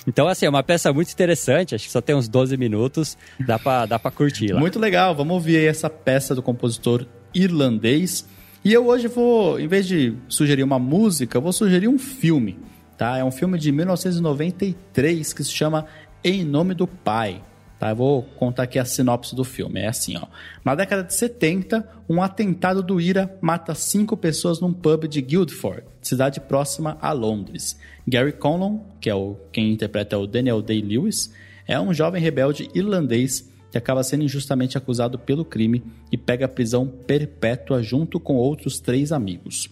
Então, 0.07 0.27
assim, 0.27 0.47
é 0.47 0.49
uma 0.49 0.63
peça 0.63 0.91
muito 0.93 1.13
interessante, 1.13 1.75
acho 1.75 1.85
que 1.85 1.93
só 1.93 2.01
tem 2.01 2.17
uns 2.17 2.27
12 2.27 2.57
minutos, 2.57 3.19
dá 3.39 3.59
pra, 3.59 3.85
dá 3.85 3.99
pra 3.99 4.11
curtir 4.11 4.53
lá. 4.53 4.61
Muito 4.61 4.79
legal, 4.79 5.15
vamos 5.15 5.35
ouvir 5.35 5.59
aí 5.59 5.67
essa 5.67 5.91
peça 5.91 6.35
do 6.35 6.43
compositor 6.43 7.05
irlandês. 7.35 8.27
E 8.65 8.73
eu 8.73 8.87
hoje 8.87 9.09
vou, 9.09 9.61
em 9.61 9.69
vez 9.69 9.87
de 9.87 10.15
sugerir 10.27 10.63
uma 10.63 10.79
música, 10.79 11.39
vou 11.39 11.53
sugerir 11.53 11.89
um 11.89 11.99
filme, 11.99 12.59
tá? 12.97 13.19
É 13.19 13.25
um 13.25 13.31
filme 13.31 13.59
de 13.59 13.71
1993 13.71 15.35
que 15.35 15.45
se 15.45 15.53
chama 15.53 15.85
Em 16.23 16.45
Nome 16.45 16.73
do 16.73 16.87
Pai. 16.87 17.43
Tá, 17.85 17.91
eu 17.91 17.97
vou 17.97 18.23
contar 18.23 18.63
aqui 18.63 18.79
a 18.79 18.85
sinopse 18.87 19.37
do 19.37 19.45
filme. 19.45 19.81
É 19.81 19.89
assim, 19.89 20.17
ó. 20.17 20.27
Na 20.65 20.75
década 20.75 21.03
de 21.03 21.13
70, 21.13 21.87
um 22.09 22.23
atentado 22.23 22.83
do 22.83 22.99
IRA 22.99 23.37
mata 23.43 23.75
cinco 23.75 24.17
pessoas 24.17 24.59
num 24.59 24.73
pub 24.73 25.05
de 25.07 25.21
Guildford, 25.21 25.83
cidade 26.01 26.41
próxima 26.41 26.97
a 26.99 27.13
Londres. 27.13 27.79
Gary 28.09 28.33
Conlon, 28.33 28.79
que 28.99 29.11
é 29.11 29.15
o 29.15 29.37
quem 29.53 29.71
interpreta 29.71 30.17
o 30.17 30.27
Daniel 30.27 30.63
Day-Lewis, 30.63 31.31
é 31.69 31.79
um 31.79 31.93
jovem 31.93 32.23
rebelde 32.23 32.71
irlandês 32.75 33.53
que 33.71 33.77
acaba 33.77 34.03
sendo 34.03 34.25
injustamente 34.25 34.79
acusado 34.79 35.19
pelo 35.19 35.45
crime 35.45 35.85
e 36.11 36.17
pega 36.17 36.49
prisão 36.49 36.87
perpétua 36.87 37.83
junto 37.83 38.19
com 38.19 38.37
outros 38.37 38.81
três 38.81 39.13
amigos. 39.13 39.69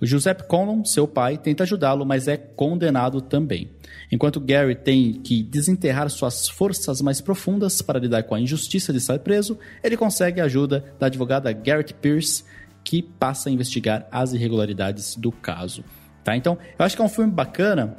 O 0.00 0.06
Giuseppe 0.06 0.44
Conlon, 0.44 0.84
seu 0.84 1.08
pai, 1.08 1.36
tenta 1.36 1.64
ajudá-lo, 1.64 2.06
mas 2.06 2.28
é 2.28 2.36
condenado 2.36 3.20
também. 3.20 3.68
Enquanto 4.12 4.40
Gary 4.40 4.76
tem 4.76 5.14
que 5.14 5.42
desenterrar 5.42 6.08
suas 6.08 6.48
forças 6.48 7.00
mais 7.00 7.20
profundas 7.20 7.82
para 7.82 7.98
lidar 7.98 8.22
com 8.22 8.34
a 8.34 8.40
injustiça 8.40 8.92
de 8.92 8.98
estar 8.98 9.18
preso, 9.18 9.58
ele 9.82 9.96
consegue 9.96 10.40
a 10.40 10.44
ajuda 10.44 10.84
da 11.00 11.06
advogada 11.06 11.52
Garrett 11.52 11.94
Pierce, 11.94 12.44
que 12.84 13.02
passa 13.02 13.48
a 13.48 13.52
investigar 13.52 14.06
as 14.10 14.32
irregularidades 14.32 15.16
do 15.16 15.32
caso. 15.32 15.84
Tá? 16.22 16.36
Então, 16.36 16.56
eu 16.78 16.84
acho 16.84 16.94
que 16.94 17.02
é 17.02 17.04
um 17.04 17.08
filme 17.08 17.32
bacana 17.32 17.96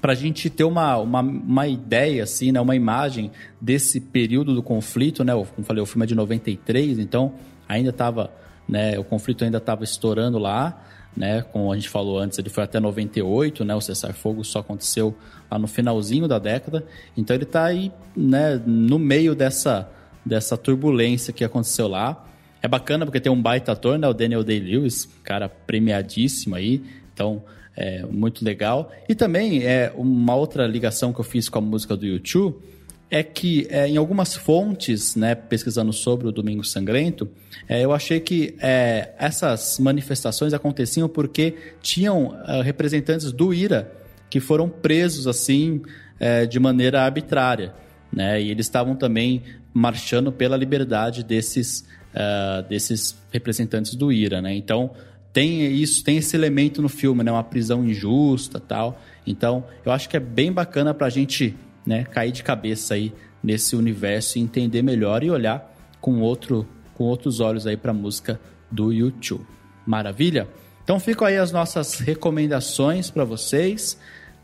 para 0.00 0.12
a 0.12 0.16
gente 0.16 0.48
ter 0.48 0.64
uma, 0.64 0.96
uma, 0.96 1.20
uma, 1.20 1.68
ideia, 1.68 2.24
assim, 2.24 2.52
né? 2.52 2.60
uma 2.60 2.74
imagem 2.74 3.30
desse 3.60 4.00
período 4.00 4.54
do 4.54 4.62
conflito. 4.62 5.22
Né? 5.22 5.32
Como 5.34 5.66
falei, 5.66 5.82
o 5.82 5.86
filme 5.86 6.04
é 6.04 6.06
de 6.06 6.14
93, 6.14 6.98
então 6.98 7.34
ainda 7.68 7.90
estava, 7.90 8.30
né? 8.66 8.98
o 8.98 9.04
conflito 9.04 9.44
ainda 9.44 9.58
estava 9.58 9.84
estourando 9.84 10.38
lá 10.38 10.82
né? 11.16 11.42
Como 11.42 11.72
a 11.72 11.74
gente 11.74 11.88
falou 11.88 12.18
antes, 12.18 12.38
ele 12.38 12.48
foi 12.48 12.64
até 12.64 12.80
98, 12.80 13.64
né? 13.64 13.74
O 13.74 13.80
cessar-fogo 13.80 14.44
só 14.44 14.60
aconteceu 14.60 15.16
lá 15.50 15.58
no 15.58 15.66
finalzinho 15.66 16.26
da 16.26 16.38
década. 16.38 16.84
Então 17.16 17.34
ele 17.34 17.44
está 17.44 17.64
aí, 17.64 17.92
né? 18.16 18.60
No 18.66 18.98
meio 18.98 19.34
dessa, 19.34 19.88
dessa 20.24 20.56
turbulência 20.56 21.32
que 21.32 21.44
aconteceu 21.44 21.88
lá. 21.88 22.26
É 22.60 22.68
bacana 22.68 23.04
porque 23.04 23.20
tem 23.20 23.30
um 23.30 23.40
baita 23.40 23.72
ator, 23.72 23.98
né? 23.98 24.08
O 24.08 24.14
Daniel 24.14 24.42
Day-Lewis, 24.42 25.04
cara 25.22 25.48
premiadíssimo 25.48 26.54
aí. 26.54 26.82
Então, 27.12 27.42
é 27.76 28.04
muito 28.06 28.44
legal. 28.44 28.90
E 29.08 29.14
também 29.14 29.64
é 29.64 29.92
uma 29.94 30.34
outra 30.34 30.66
ligação 30.66 31.12
que 31.12 31.20
eu 31.20 31.24
fiz 31.24 31.48
com 31.48 31.58
a 31.58 31.62
música 31.62 31.96
do 31.96 32.06
YouTube 32.06 32.56
é 33.10 33.22
que 33.22 33.66
é, 33.70 33.88
em 33.88 33.96
algumas 33.96 34.34
fontes, 34.34 35.14
né, 35.14 35.34
pesquisando 35.34 35.92
sobre 35.92 36.26
o 36.26 36.32
Domingo 36.32 36.64
Sangrento, 36.64 37.28
é, 37.68 37.84
eu 37.84 37.92
achei 37.92 38.20
que 38.20 38.56
é, 38.60 39.12
essas 39.18 39.78
manifestações 39.78 40.52
aconteciam 40.52 41.08
porque 41.08 41.54
tinham 41.80 42.36
é, 42.46 42.62
representantes 42.62 43.30
do 43.30 43.52
IRA 43.52 43.90
que 44.28 44.40
foram 44.40 44.68
presos 44.68 45.26
assim 45.26 45.82
é, 46.18 46.46
de 46.46 46.58
maneira 46.58 47.02
arbitrária, 47.02 47.74
né, 48.12 48.40
e 48.40 48.50
eles 48.50 48.66
estavam 48.66 48.96
também 48.96 49.42
marchando 49.72 50.32
pela 50.32 50.56
liberdade 50.56 51.22
desses 51.22 51.84
é, 52.14 52.64
desses 52.68 53.16
representantes 53.32 53.96
do 53.96 54.12
IRA, 54.12 54.40
né? 54.40 54.54
Então 54.54 54.92
tem 55.32 55.66
isso, 55.72 56.04
tem 56.04 56.16
esse 56.16 56.36
elemento 56.36 56.80
no 56.80 56.88
filme, 56.88 57.24
né, 57.24 57.32
uma 57.32 57.42
prisão 57.42 57.84
injusta, 57.84 58.60
tal. 58.60 59.02
Então 59.26 59.64
eu 59.84 59.90
acho 59.90 60.08
que 60.08 60.16
é 60.16 60.20
bem 60.20 60.52
bacana 60.52 60.94
para 60.94 61.08
a 61.08 61.10
gente 61.10 61.56
né, 61.86 62.04
cair 62.04 62.32
de 62.32 62.42
cabeça 62.42 62.94
aí 62.94 63.12
nesse 63.42 63.76
universo 63.76 64.38
e 64.38 64.40
entender 64.40 64.82
melhor 64.82 65.22
e 65.22 65.30
olhar 65.30 65.72
com 66.00 66.20
outro 66.20 66.66
com 66.94 67.04
outros 67.04 67.40
olhos 67.40 67.66
aí 67.66 67.76
para 67.76 67.90
a 67.90 67.94
música 67.94 68.40
do 68.70 68.92
YouTube. 68.92 69.44
Maravilha? 69.84 70.48
Então 70.84 71.00
ficam 71.00 71.26
aí 71.26 71.36
as 71.36 71.50
nossas 71.50 71.98
recomendações 71.98 73.10
para 73.10 73.24
vocês, 73.24 73.98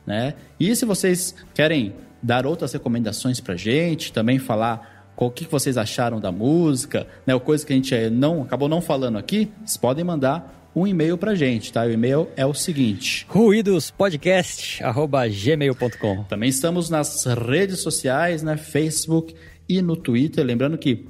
né? 0.05 0.35
E 0.59 0.75
se 0.75 0.85
vocês 0.85 1.35
querem 1.55 1.95
dar 2.23 2.47
outras 2.47 2.73
recomendações 2.73 3.41
para 3.41 3.57
gente, 3.57 4.13
também 4.13 4.39
falar 4.39 5.13
o 5.17 5.31
que 5.31 5.45
vocês 5.45 5.77
acharam 5.77 6.19
da 6.19 6.33
música, 6.33 7.07
né? 7.27 7.35
Ou 7.35 7.41
coisa 7.41 7.65
que 7.65 7.73
a 7.73 7.77
gente 7.77 7.95
não 8.11 8.43
acabou 8.43 8.69
não 8.69 8.81
falando 8.81 9.19
aqui, 9.19 9.51
vocês 9.59 9.77
podem 9.77 10.03
mandar 10.03 10.60
um 10.75 10.87
e-mail 10.87 11.19
pra 11.19 11.35
gente, 11.35 11.71
tá? 11.73 11.85
O 11.85 11.91
e-mail 11.91 12.29
é 12.37 12.47
o 12.47 12.55
seguinte: 12.55 13.27
ruidospodcast@gmail.com. 13.29 16.25
Também 16.25 16.49
estamos 16.49 16.89
nas 16.91 17.25
redes 17.25 17.81
sociais, 17.81 18.43
né? 18.43 18.57
Facebook 18.57 19.35
e 19.69 19.83
no 19.83 19.97
Twitter. 19.97 20.43
Lembrando 20.45 20.79
que 20.79 21.07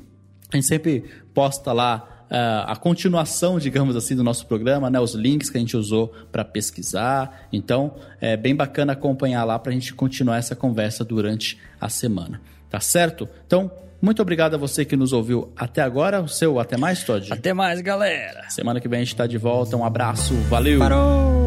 a 0.53 0.57
gente 0.57 0.67
sempre 0.67 1.05
posta 1.33 1.73
lá 1.73 2.09
Uh, 2.31 2.63
a 2.65 2.77
continuação, 2.77 3.59
digamos 3.59 3.97
assim, 3.97 4.15
do 4.15 4.23
nosso 4.23 4.47
programa, 4.47 4.89
né? 4.89 5.01
Os 5.01 5.17
links 5.17 5.51
que 5.51 5.57
a 5.57 5.61
gente 5.61 5.77
usou 5.77 6.15
para 6.31 6.45
pesquisar. 6.45 7.49
Então, 7.53 7.97
é 8.21 8.37
bem 8.37 8.55
bacana 8.55 8.93
acompanhar 8.93 9.43
lá 9.43 9.59
para 9.59 9.71
a 9.71 9.73
gente 9.73 9.93
continuar 9.93 10.37
essa 10.37 10.55
conversa 10.55 11.05
durante 11.05 11.59
a 11.81 11.89
semana. 11.89 12.41
Tá 12.71 12.79
certo? 12.79 13.29
Então, 13.45 13.69
muito 14.01 14.23
obrigado 14.23 14.55
a 14.55 14.59
você 14.59 14.85
que 14.85 14.97
nos 14.97 15.13
ouviu 15.13 15.53
até 15.57 15.83
agora. 15.83 16.21
O 16.21 16.29
seu 16.29 16.59
até 16.59 16.77
mais, 16.77 17.05
Todd. 17.05 17.33
Até 17.33 17.53
mais, 17.53 17.81
galera. 17.81 18.49
Semana 18.49 18.81
que 18.81 18.89
vem 18.89 18.99
a 18.99 19.03
gente 19.03 19.15
está 19.15 19.27
de 19.27 19.39
volta. 19.39 19.77
Um 19.77 19.85
abraço. 19.85 20.35
Valeu. 20.49 20.79
Parou. 20.79 21.40